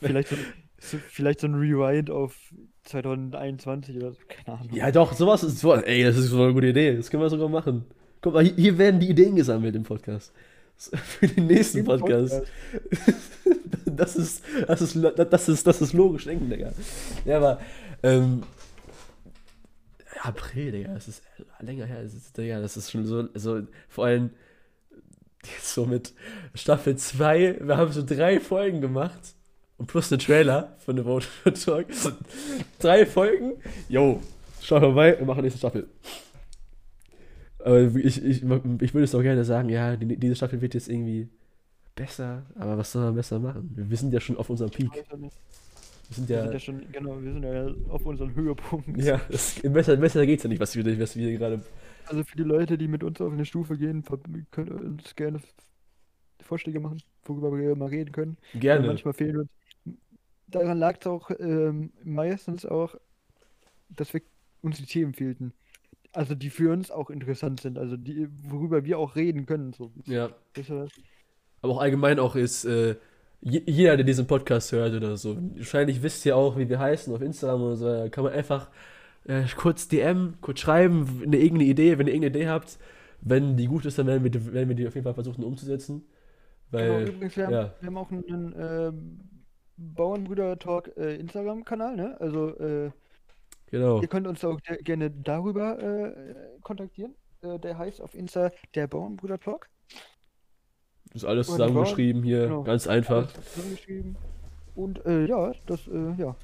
Vielleicht 0.00 0.28
so, 0.28 0.36
so, 0.36 0.42
vielleicht 0.80 1.40
so 1.40 1.46
ein 1.46 1.54
Rewind 1.54 2.10
auf 2.10 2.36
2021 2.84 3.96
oder 3.96 4.12
so. 4.12 4.18
Keine 4.28 4.58
Ahnung. 4.58 4.74
Ja, 4.74 4.90
doch, 4.90 5.12
sowas 5.12 5.42
ist 5.42 5.58
so. 5.58 5.74
Ey, 5.74 6.02
das 6.02 6.16
ist 6.16 6.30
so 6.30 6.42
eine 6.42 6.52
gute 6.52 6.68
Idee. 6.68 6.96
Das 6.96 7.10
können 7.10 7.22
wir 7.22 7.30
sogar 7.30 7.48
machen. 7.48 7.84
Guck 8.20 8.34
mal, 8.34 8.44
hier, 8.44 8.78
werden 8.78 9.00
die 9.00 9.08
Ideen 9.08 9.36
gesammelt 9.36 9.74
im 9.76 9.82
Podcast. 9.82 10.32
Für 10.76 11.28
den 11.28 11.46
nächsten 11.46 11.84
Podcast. 11.84 12.42
Das 13.84 14.16
ist, 14.16 14.42
das 14.66 14.80
ist, 14.80 14.96
das 14.96 15.48
ist, 15.48 15.66
das 15.66 15.82
ist 15.82 15.92
logisch 15.92 16.24
denken, 16.24 16.48
Digga. 16.48 16.72
Ja, 17.26 17.36
aber, 17.36 17.60
ähm, 18.02 18.44
April, 20.22 20.72
Digga, 20.72 20.94
das 20.94 21.08
ist 21.08 21.22
länger 21.60 21.84
her. 21.84 22.02
Das 22.02 22.14
ist, 22.14 22.38
Digga, 22.38 22.60
das 22.60 22.78
ist 22.78 22.90
schon 22.90 23.04
so, 23.04 23.28
so, 23.34 23.60
vor 23.90 24.06
allem 24.06 24.30
jetzt 25.44 25.68
so 25.74 25.84
mit 25.84 26.14
Staffel 26.54 26.96
2, 26.96 27.58
wir 27.60 27.76
haben 27.76 27.92
so 27.92 28.02
drei 28.02 28.40
Folgen 28.40 28.80
gemacht 28.80 29.34
und 29.80 29.86
plus 29.86 30.12
einen 30.12 30.20
Trailer 30.20 30.76
von 30.78 30.96
The 30.96 31.02
Vote 31.04 31.26
for 31.26 31.54
Talk. 31.54 31.86
drei 32.78 33.06
Folgen. 33.06 33.54
Yo, 33.88 34.20
schau 34.60 34.78
vorbei, 34.78 35.16
wir 35.18 35.26
machen 35.26 35.42
nächste 35.42 35.58
Staffel. 35.58 35.88
Aber 37.58 37.80
ich, 37.80 38.22
ich, 38.22 38.42
ich 38.42 38.44
würde 38.44 39.04
es 39.04 39.14
auch 39.14 39.22
gerne 39.22 39.42
sagen, 39.44 39.70
ja, 39.70 39.96
die, 39.96 40.16
diese 40.18 40.36
Staffel 40.36 40.60
wird 40.60 40.74
jetzt 40.74 40.88
irgendwie 40.88 41.28
besser, 41.94 42.44
aber 42.56 42.76
was 42.76 42.92
soll 42.92 43.04
man 43.04 43.14
besser 43.14 43.38
machen? 43.38 43.70
Wir 43.74 43.96
sind 43.96 44.12
ja 44.12 44.20
schon 44.20 44.36
auf 44.36 44.50
unserem 44.50 44.70
Peak. 44.70 44.90
Wir 44.94 46.14
sind 46.14 46.28
Wir 46.28 46.36
ja, 46.36 46.42
sind 46.42 46.52
ja 46.52 46.58
schon, 46.58 46.92
genau, 46.92 47.22
wir 47.22 47.32
sind 47.32 47.42
ja 47.42 47.68
auf 47.88 48.04
unserem 48.04 48.34
Höhepunkt. 48.34 48.98
ja, 49.02 49.18
das, 49.30 49.60
besser, 49.62 49.96
besser 49.96 50.26
geht's 50.26 50.42
ja 50.42 50.50
nicht, 50.50 50.60
was 50.60 50.76
wir, 50.76 51.00
was 51.00 51.16
wir 51.16 51.38
gerade. 51.38 51.62
Also 52.04 52.22
für 52.24 52.36
die 52.36 52.42
Leute, 52.42 52.76
die 52.76 52.88
mit 52.88 53.02
uns 53.02 53.18
auf 53.20 53.32
eine 53.32 53.46
Stufe 53.46 53.78
gehen, 53.78 54.04
können 54.50 54.72
uns 54.72 55.16
gerne 55.16 55.40
Vorschläge 56.42 56.80
machen, 56.80 57.00
worüber 57.24 57.56
wir 57.56 57.76
mal 57.76 57.88
reden 57.88 58.12
können. 58.12 58.36
Weil 58.52 58.60
Gerne. 58.60 58.86
Manchmal 58.88 59.14
fehlen 59.14 59.38
uns. 59.38 59.59
Daran 60.50 60.78
lag 60.78 60.96
es 61.00 61.06
auch 61.06 61.30
ähm, 61.38 61.92
meistens 62.04 62.66
auch, 62.66 62.94
dass 63.88 64.12
wir 64.14 64.22
uns 64.62 64.76
die 64.78 64.86
Themen 64.86 65.14
fehlten. 65.14 65.52
Also 66.12 66.34
die 66.34 66.50
für 66.50 66.72
uns 66.72 66.90
auch 66.90 67.08
interessant 67.10 67.60
sind, 67.60 67.78
also 67.78 67.96
die, 67.96 68.28
worüber 68.48 68.84
wir 68.84 68.98
auch 68.98 69.14
reden 69.14 69.46
können. 69.46 69.72
So. 69.72 69.92
Ja. 70.06 70.30
Aber 71.62 71.74
auch 71.74 71.80
allgemein 71.80 72.18
auch 72.18 72.34
ist, 72.34 72.64
äh, 72.64 72.96
je- 73.40 73.62
jeder, 73.66 73.96
der 73.96 74.04
diesen 74.04 74.26
Podcast 74.26 74.72
hört 74.72 74.92
oder 74.94 75.16
so, 75.16 75.36
wahrscheinlich 75.56 76.02
wisst 76.02 76.26
ihr 76.26 76.36
auch, 76.36 76.58
wie 76.58 76.68
wir 76.68 76.78
heißen 76.80 77.14
auf 77.14 77.20
Instagram 77.22 77.62
oder 77.62 77.76
so, 77.76 77.86
da 77.86 78.08
kann 78.08 78.24
man 78.24 78.32
einfach 78.32 78.70
äh, 79.26 79.44
kurz 79.56 79.86
DM, 79.86 80.34
kurz 80.40 80.60
schreiben, 80.60 81.20
eine 81.24 81.36
irgendeine 81.36 81.70
Idee, 81.70 81.98
wenn 81.98 82.06
ihr 82.08 82.14
irgendeine 82.14 82.38
Idee 82.44 82.48
habt, 82.48 82.78
Wenn 83.22 83.56
die 83.58 83.66
gut 83.66 83.84
ist, 83.84 83.98
dann 83.98 84.06
werden 84.06 84.24
wir, 84.24 84.30
die- 84.30 84.52
werden 84.52 84.68
wir 84.70 84.74
die 84.76 84.88
auf 84.88 84.94
jeden 84.94 85.04
Fall 85.04 85.12
versuchen 85.14 85.44
umzusetzen. 85.44 86.02
Genau, 86.72 86.82
Weil, 86.94 87.08
übrigens, 87.08 87.36
wir 87.36 87.46
haben, 87.46 87.52
ja, 87.52 87.74
wir 87.80 87.86
haben 87.86 87.96
auch 87.98 88.10
einen 88.10 88.54
ähm, 88.58 89.20
Bauernbrüder-Talk 89.80 90.96
äh, 90.96 91.16
Instagram-Kanal, 91.16 91.96
ne? 91.96 92.16
Also 92.20 92.56
äh, 92.58 92.90
genau. 93.70 94.00
ihr 94.00 94.08
könnt 94.08 94.26
uns 94.26 94.44
auch 94.44 94.60
ge- 94.60 94.82
gerne 94.82 95.10
darüber 95.10 95.82
äh, 95.82 96.12
kontaktieren. 96.62 97.14
Äh, 97.42 97.58
der 97.58 97.78
heißt 97.78 98.00
auf 98.00 98.14
Insta 98.14 98.50
der 98.74 98.86
Bauernbrüder-Talk. 98.86 99.68
Ist 101.14 101.24
alles 101.24 101.48
Oder 101.48 101.56
zusammengeschrieben 101.56 102.22
hier, 102.22 102.42
genau. 102.42 102.62
ganz 102.62 102.86
einfach. 102.86 103.32
Alles 103.34 103.54
zusammengeschrieben. 103.54 104.16
Und 104.76 105.04
äh, 105.06 105.24
ja, 105.26 105.52
das, 105.66 105.88
äh, 105.88 106.12
ja. 106.18 106.36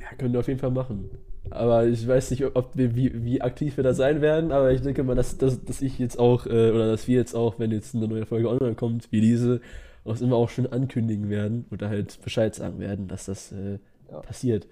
Ja, 0.00 0.16
können 0.18 0.32
wir 0.32 0.40
auf 0.40 0.48
jeden 0.48 0.60
Fall 0.60 0.70
machen. 0.72 1.10
Aber 1.50 1.86
ich 1.86 2.06
weiß 2.06 2.32
nicht, 2.32 2.44
ob 2.56 2.70
wir, 2.74 2.96
wie, 2.96 3.24
wie 3.24 3.40
aktiv 3.40 3.76
wir 3.76 3.84
da 3.84 3.94
sein 3.94 4.20
werden, 4.20 4.50
aber 4.50 4.72
ich 4.72 4.82
denke 4.82 5.04
mal, 5.04 5.14
dass, 5.14 5.38
dass, 5.38 5.64
dass 5.64 5.80
ich 5.80 5.98
jetzt 5.98 6.18
auch, 6.18 6.46
äh, 6.46 6.72
oder 6.72 6.88
dass 6.88 7.06
wir 7.06 7.16
jetzt 7.16 7.34
auch, 7.34 7.58
wenn 7.60 7.70
jetzt 7.70 7.94
eine 7.94 8.08
neue 8.08 8.26
Folge 8.26 8.50
online 8.50 8.74
kommt, 8.74 9.10
wie 9.12 9.20
diese, 9.20 9.60
auch 10.06 10.20
immer 10.20 10.36
auch 10.36 10.48
schon 10.50 10.66
ankündigen 10.66 11.28
werden 11.30 11.66
oder 11.70 11.88
halt 11.88 12.20
Bescheid 12.22 12.54
sagen 12.54 12.78
werden, 12.78 13.08
dass 13.08 13.26
das 13.26 13.52
äh, 13.52 13.78
Ja. 14.10 14.20
passiert. 14.20 14.66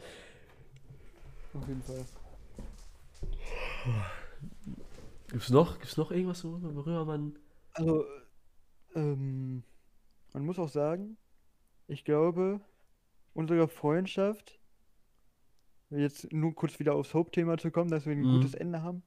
Auf 1.54 1.68
jeden 1.68 1.82
Fall. 1.82 2.04
Gibt's 5.30 5.50
noch, 5.50 5.78
gibt's 5.78 5.96
noch 5.96 6.10
irgendwas, 6.10 6.44
worüber 6.44 7.04
man. 7.04 7.38
Also, 7.72 8.04
ähm, 8.94 9.64
man 10.32 10.44
muss 10.44 10.58
auch 10.58 10.68
sagen, 10.68 11.16
ich 11.88 12.04
glaube, 12.04 12.60
unsere 13.34 13.68
Freundschaft, 13.68 14.60
jetzt 15.90 16.32
nur 16.32 16.54
kurz 16.54 16.78
wieder 16.78 16.94
aufs 16.94 17.14
Hauptthema 17.14 17.56
zu 17.58 17.70
kommen, 17.70 17.90
dass 17.90 18.06
wir 18.06 18.12
ein 18.12 18.22
Mhm. 18.22 18.32
gutes 18.32 18.54
Ende 18.54 18.82
haben. 18.82 19.02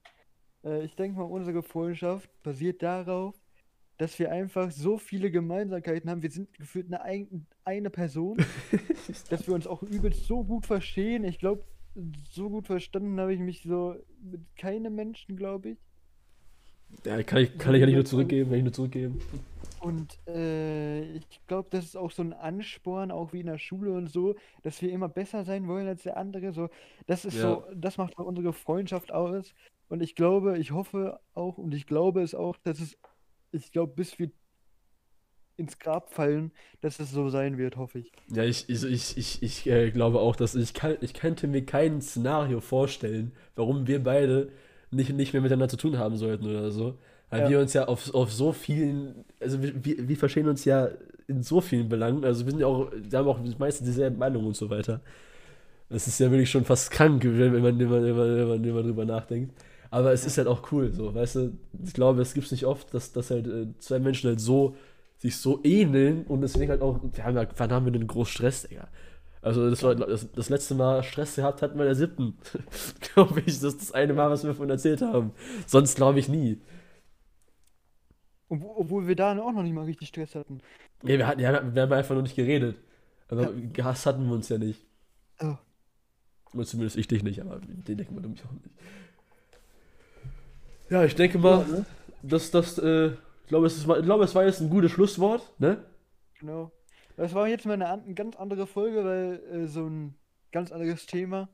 Äh, 0.64 0.84
ich 0.84 0.96
denke 0.96 1.18
mal, 1.18 1.24
unsere 1.24 1.62
Freundschaft 1.62 2.30
basiert 2.42 2.82
darauf, 2.82 3.37
dass 3.98 4.18
wir 4.18 4.30
einfach 4.32 4.70
so 4.70 4.96
viele 4.96 5.30
Gemeinsamkeiten 5.30 6.08
haben. 6.08 6.22
Wir 6.22 6.30
sind 6.30 6.52
gefühlt 6.54 6.86
eine, 6.86 7.02
ein- 7.02 7.46
eine 7.64 7.90
Person, 7.90 8.36
dass 9.30 9.46
wir 9.46 9.54
uns 9.54 9.66
auch 9.66 9.82
übelst 9.82 10.24
so 10.26 10.42
gut 10.44 10.66
verstehen. 10.66 11.24
Ich 11.24 11.38
glaube, 11.38 11.64
so 12.30 12.48
gut 12.48 12.66
verstanden 12.66 13.18
habe 13.20 13.34
ich 13.34 13.40
mich 13.40 13.62
so 13.62 13.96
mit 14.22 14.40
keinem 14.56 14.94
Menschen, 14.94 15.36
glaube 15.36 15.70
ich. 15.70 15.78
Ja, 17.04 17.22
kann 17.22 17.42
ich, 17.42 17.58
kann 17.58 17.74
ich 17.74 17.80
ja 17.80 17.86
nicht 17.86 17.96
nur 17.96 18.04
zurückgeben, 18.04 18.48
kann 18.48 18.58
ich 18.58 18.64
nur 18.64 18.72
zurückgeben. 18.72 19.20
Und 19.80 20.18
äh, 20.26 21.02
ich 21.16 21.26
glaube, 21.46 21.68
das 21.70 21.84
ist 21.84 21.96
auch 21.96 22.10
so 22.10 22.22
ein 22.22 22.32
Ansporn, 22.32 23.10
auch 23.10 23.32
wie 23.32 23.40
in 23.40 23.46
der 23.46 23.58
Schule 23.58 23.92
und 23.92 24.08
so, 24.10 24.34
dass 24.62 24.80
wir 24.80 24.90
immer 24.90 25.08
besser 25.08 25.44
sein 25.44 25.68
wollen 25.68 25.86
als 25.86 26.02
der 26.04 26.16
andere. 26.16 26.52
So, 26.52 26.68
das 27.06 27.24
ist 27.24 27.34
Ja. 27.36 27.42
so, 27.42 27.64
das 27.74 27.98
macht 27.98 28.16
auch 28.18 28.24
unsere 28.26 28.52
Freundschaft 28.52 29.12
aus. 29.12 29.54
Und 29.88 30.02
ich 30.02 30.14
glaube, 30.14 30.58
ich 30.58 30.72
hoffe 30.72 31.20
auch 31.34 31.58
und 31.58 31.74
ich 31.74 31.86
glaube 31.86 32.22
es 32.22 32.34
auch, 32.34 32.56
dass 32.58 32.80
es, 32.80 32.96
ich 33.52 33.72
glaube, 33.72 33.94
bis 33.94 34.18
wir 34.18 34.30
ins 35.56 35.78
Grab 35.78 36.12
fallen, 36.12 36.52
dass 36.80 37.00
es 37.00 37.10
so 37.10 37.28
sein 37.28 37.58
wird, 37.58 37.76
hoffe 37.76 37.98
ich. 37.98 38.12
Ja, 38.32 38.44
ich, 38.44 38.68
ich, 38.68 38.84
ich, 38.84 39.16
ich, 39.16 39.42
ich 39.42 39.66
äh, 39.66 39.90
glaube 39.90 40.20
auch, 40.20 40.36
dass 40.36 40.54
ich, 40.54 40.74
kann, 40.74 40.96
ich 41.00 41.14
könnte 41.14 41.46
mir 41.48 41.64
kein 41.64 42.00
Szenario 42.00 42.60
vorstellen, 42.60 43.32
warum 43.56 43.86
wir 43.86 44.02
beide 44.02 44.52
nicht, 44.90 45.10
nicht 45.12 45.32
mehr 45.32 45.42
miteinander 45.42 45.68
zu 45.68 45.76
tun 45.76 45.98
haben 45.98 46.16
sollten 46.16 46.46
oder 46.46 46.70
so. 46.70 46.98
Weil 47.30 47.42
Ja. 47.42 47.48
wir 47.48 47.60
uns 47.60 47.72
ja 47.72 47.86
auf, 47.86 48.12
auf 48.14 48.32
so 48.32 48.52
vielen, 48.52 49.24
also 49.40 49.62
wir, 49.62 49.84
wir, 49.84 50.08
wir 50.08 50.16
verstehen 50.16 50.48
uns 50.48 50.64
ja 50.64 50.88
in 51.26 51.42
so 51.42 51.60
vielen 51.60 51.88
Belangen, 51.88 52.24
also 52.24 52.44
wir 52.46 52.52
sind 52.52 52.60
ja 52.60 52.66
auch, 52.66 52.90
wir 52.92 53.18
haben 53.18 53.28
auch 53.28 53.40
meistens 53.58 53.86
dieselben 53.86 54.18
Meinungen 54.18 54.46
und 54.46 54.56
so 54.56 54.70
weiter. 54.70 55.00
Das 55.88 56.06
ist 56.06 56.20
ja 56.20 56.30
wirklich 56.30 56.50
schon 56.50 56.64
fast 56.64 56.90
krank, 56.90 57.24
wenn 57.24 57.62
man, 57.62 57.78
wenn 57.78 57.88
man, 57.88 58.04
wenn 58.04 58.16
man, 58.16 58.36
wenn 58.36 58.48
man, 58.48 58.64
wenn 58.64 58.74
man 58.74 58.84
drüber 58.84 59.04
nachdenkt. 59.06 59.54
Aber 59.90 60.12
es 60.12 60.26
ist 60.26 60.36
halt 60.36 60.48
auch 60.48 60.70
cool, 60.72 60.92
so, 60.92 61.14
weißt 61.14 61.36
du, 61.36 61.58
ich 61.82 61.94
glaube, 61.94 62.20
es 62.20 62.34
gibt 62.34 62.46
es 62.46 62.52
nicht 62.52 62.66
oft, 62.66 62.92
dass, 62.92 63.12
dass 63.12 63.30
halt 63.30 63.46
äh, 63.46 63.66
zwei 63.78 63.98
Menschen 63.98 64.28
halt 64.28 64.40
so, 64.40 64.76
sich 65.16 65.36
so 65.36 65.60
ähneln 65.64 66.24
und 66.24 66.42
deswegen 66.42 66.70
halt 66.70 66.82
auch, 66.82 67.00
wir 67.02 67.24
haben 67.24 67.36
ja, 67.36 67.46
wann 67.56 67.72
haben 67.72 67.86
wir 67.86 67.92
denn 67.92 68.06
groß 68.06 68.28
Stress, 68.28 68.68
Digga? 68.68 68.88
Also 69.40 69.70
das 69.70 69.82
war 69.82 69.94
das, 69.94 70.30
das 70.32 70.48
letzte 70.50 70.74
Mal 70.74 71.02
Stress 71.02 71.36
gehabt 71.36 71.62
hatten 71.62 71.78
wir 71.78 71.84
in 71.84 71.88
der 71.88 71.94
siebten, 71.94 72.36
glaube 73.14 73.40
ich, 73.40 73.46
das 73.60 73.62
ist 73.62 73.80
das 73.80 73.92
eine 73.92 74.12
Mal, 74.12 74.30
was 74.30 74.44
wir 74.44 74.54
von 74.54 74.68
erzählt 74.68 75.00
haben. 75.00 75.32
Sonst 75.66 75.94
glaube 75.96 76.18
ich 76.18 76.28
nie. 76.28 76.60
Obwohl 78.48 79.06
wir 79.06 79.14
da 79.14 79.38
auch 79.38 79.52
noch 79.52 79.62
nicht 79.62 79.74
mal 79.74 79.84
richtig 79.84 80.08
Stress 80.08 80.34
hatten. 80.34 80.60
Ja, 81.02 81.18
wir, 81.18 81.26
hatten, 81.26 81.40
ja, 81.40 81.74
wir 81.74 81.82
haben 81.82 81.92
einfach 81.92 82.14
nur 82.14 82.22
nicht 82.22 82.36
geredet. 82.36 82.76
Aber 83.28 83.52
gehasst 83.52 84.06
hatten 84.06 84.26
wir 84.26 84.34
uns 84.34 84.48
ja 84.48 84.58
nicht. 84.58 84.84
Oh. 85.40 85.56
Oder 86.54 86.64
zumindest 86.64 86.96
ich 86.96 87.08
dich 87.08 87.22
nicht, 87.22 87.40
aber 87.40 87.60
den 87.60 87.96
denken 87.96 88.14
wir 88.14 88.22
nämlich 88.22 88.42
auch 88.44 88.52
nicht. 88.52 88.70
Ja, 90.90 91.04
ich 91.04 91.14
denke 91.14 91.38
mal, 91.38 91.60
Ja, 91.60 91.78
ne? 91.78 91.86
dass 92.22 92.50
das, 92.50 92.78
äh, 92.78 93.08
ich 93.08 93.48
glaube, 93.48 93.66
es, 93.66 93.84
glaube, 93.84 94.24
es 94.24 94.34
war 94.34 94.44
jetzt 94.44 94.60
ein 94.60 94.70
gutes 94.70 94.90
Schlusswort, 94.90 95.52
ne? 95.58 95.84
Genau. 96.40 96.72
Das 97.16 97.34
war 97.34 97.48
jetzt 97.48 97.66
mal 97.66 97.74
eine, 97.74 97.88
eine 97.88 98.14
ganz 98.14 98.36
andere 98.36 98.66
Folge, 98.66 99.04
weil 99.04 99.62
äh, 99.62 99.66
so 99.66 99.86
ein 99.86 100.14
ganz 100.52 100.70
anderes 100.70 101.06
Thema. 101.06 101.48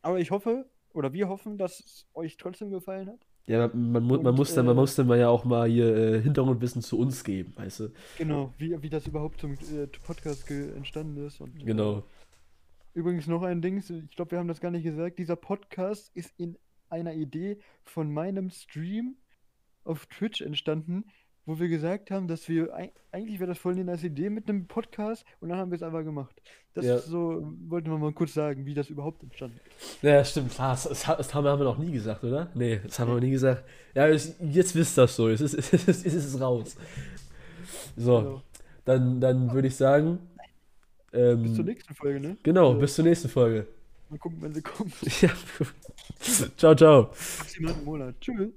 Aber 0.00 0.20
ich 0.20 0.30
hoffe, 0.30 0.66
oder 0.92 1.12
wir 1.12 1.28
hoffen, 1.28 1.58
dass 1.58 1.80
es 1.80 2.06
euch 2.14 2.36
trotzdem 2.36 2.70
gefallen 2.70 3.08
hat. 3.08 3.26
Ja, 3.46 3.68
man, 3.74 4.06
man, 4.06 4.26
Und, 4.26 4.36
muss 4.36 4.54
dann, 4.54 4.66
man 4.66 4.76
äh, 4.76 4.80
muss 4.80 4.94
dann 4.94 5.08
mal 5.08 5.18
ja 5.18 5.28
auch 5.28 5.44
mal 5.44 5.68
hier 5.68 5.96
äh, 5.96 6.20
Hintergrundwissen 6.22 6.80
zu 6.80 6.98
uns 6.98 7.24
geben, 7.24 7.52
weißt 7.56 7.80
du? 7.80 7.88
Genau, 8.16 8.54
wie, 8.58 8.80
wie 8.80 8.88
das 8.88 9.06
überhaupt 9.06 9.40
zum 9.40 9.54
äh, 9.54 9.86
Podcast 10.06 10.48
entstanden 10.50 11.26
ist. 11.26 11.40
Und, 11.40 11.60
äh, 11.60 11.64
Genau. 11.64 12.04
Übrigens 12.94 13.26
noch 13.26 13.42
ein 13.42 13.62
Ding, 13.62 13.78
ich 13.78 14.16
glaube, 14.16 14.32
wir 14.32 14.38
haben 14.38 14.48
das 14.48 14.60
gar 14.60 14.70
nicht 14.70 14.84
gesagt. 14.84 15.18
Dieser 15.18 15.34
Podcast 15.34 16.10
ist 16.14 16.32
in 16.36 16.56
einer 16.92 17.14
Idee 17.14 17.58
von 17.82 18.12
meinem 18.12 18.50
Stream 18.50 19.16
auf 19.84 20.06
Twitch 20.06 20.40
entstanden, 20.42 21.04
wo 21.44 21.58
wir 21.58 21.66
gesagt 21.68 22.12
haben, 22.12 22.28
dass 22.28 22.48
wir 22.48 22.72
eig- 22.76 22.92
eigentlich 23.10 23.40
wäre 23.40 23.48
das 23.48 23.58
voll 23.58 23.72
eine 23.72 23.82
nice 23.84 24.04
Idee 24.04 24.30
mit 24.30 24.48
einem 24.48 24.68
Podcast 24.68 25.24
und 25.40 25.48
dann 25.48 25.58
haben 25.58 25.72
wir 25.72 25.76
es 25.76 25.82
einfach 25.82 26.04
gemacht. 26.04 26.40
Das 26.74 26.84
Ja. 26.86 26.94
ist 26.96 27.06
so, 27.06 27.52
wollten 27.66 27.90
wir 27.90 27.98
mal 27.98 28.12
kurz 28.12 28.32
sagen, 28.34 28.64
wie 28.64 28.74
das 28.74 28.90
überhaupt 28.90 29.24
entstanden 29.24 29.58
ist. 29.76 30.02
Ja, 30.02 30.24
stimmt, 30.24 30.52
klar, 30.52 30.70
das, 30.74 30.84
das, 30.84 31.02
das 31.04 31.34
haben 31.34 31.44
wir 31.44 31.56
noch 31.56 31.78
nie 31.78 31.90
gesagt, 31.90 32.22
oder? 32.22 32.48
Nee, 32.54 32.80
das 32.84 32.96
haben 33.00 33.08
wir 33.08 33.14
noch 33.14 33.20
nie 33.20 33.32
gesagt. 33.32 33.64
Ja, 33.94 34.06
es- 34.06 34.36
jetzt 34.40 34.76
wisst 34.76 34.96
ihr 34.96 35.02
das 35.02 35.16
so, 35.16 35.28
jetzt 35.30 35.40
ist, 35.40 35.54
es 35.72 35.72
ist, 35.88 36.06
es 36.06 36.14
ist 36.14 36.40
raus. 36.40 36.76
So, 37.96 38.18
Genau. 38.18 38.42
dann, 38.84 39.20
dann 39.20 39.52
würde 39.52 39.66
ich 39.68 39.74
sagen, 39.76 40.20
ähm, 41.12 41.42
Bis 41.42 41.54
zur 41.56 41.64
nächsten 41.64 41.94
Folge, 41.94 42.20
ne? 42.20 42.36
genau, 42.44 42.68
Also, 42.68 42.80
bis 42.80 42.94
zur 42.94 43.04
nächsten 43.04 43.28
Folge. 43.28 43.66
Mal 44.12 44.18
gucken, 44.18 44.42
wenn 44.42 44.52
sie 44.52 44.60
kommt. 44.60 44.92
Ja. 45.22 45.30
ciao, 46.58 46.74
ciao. 46.74 47.10
Maximal 47.38 47.72
einen 47.72 47.84
Monat. 47.84 48.20
Tschüss. 48.20 48.52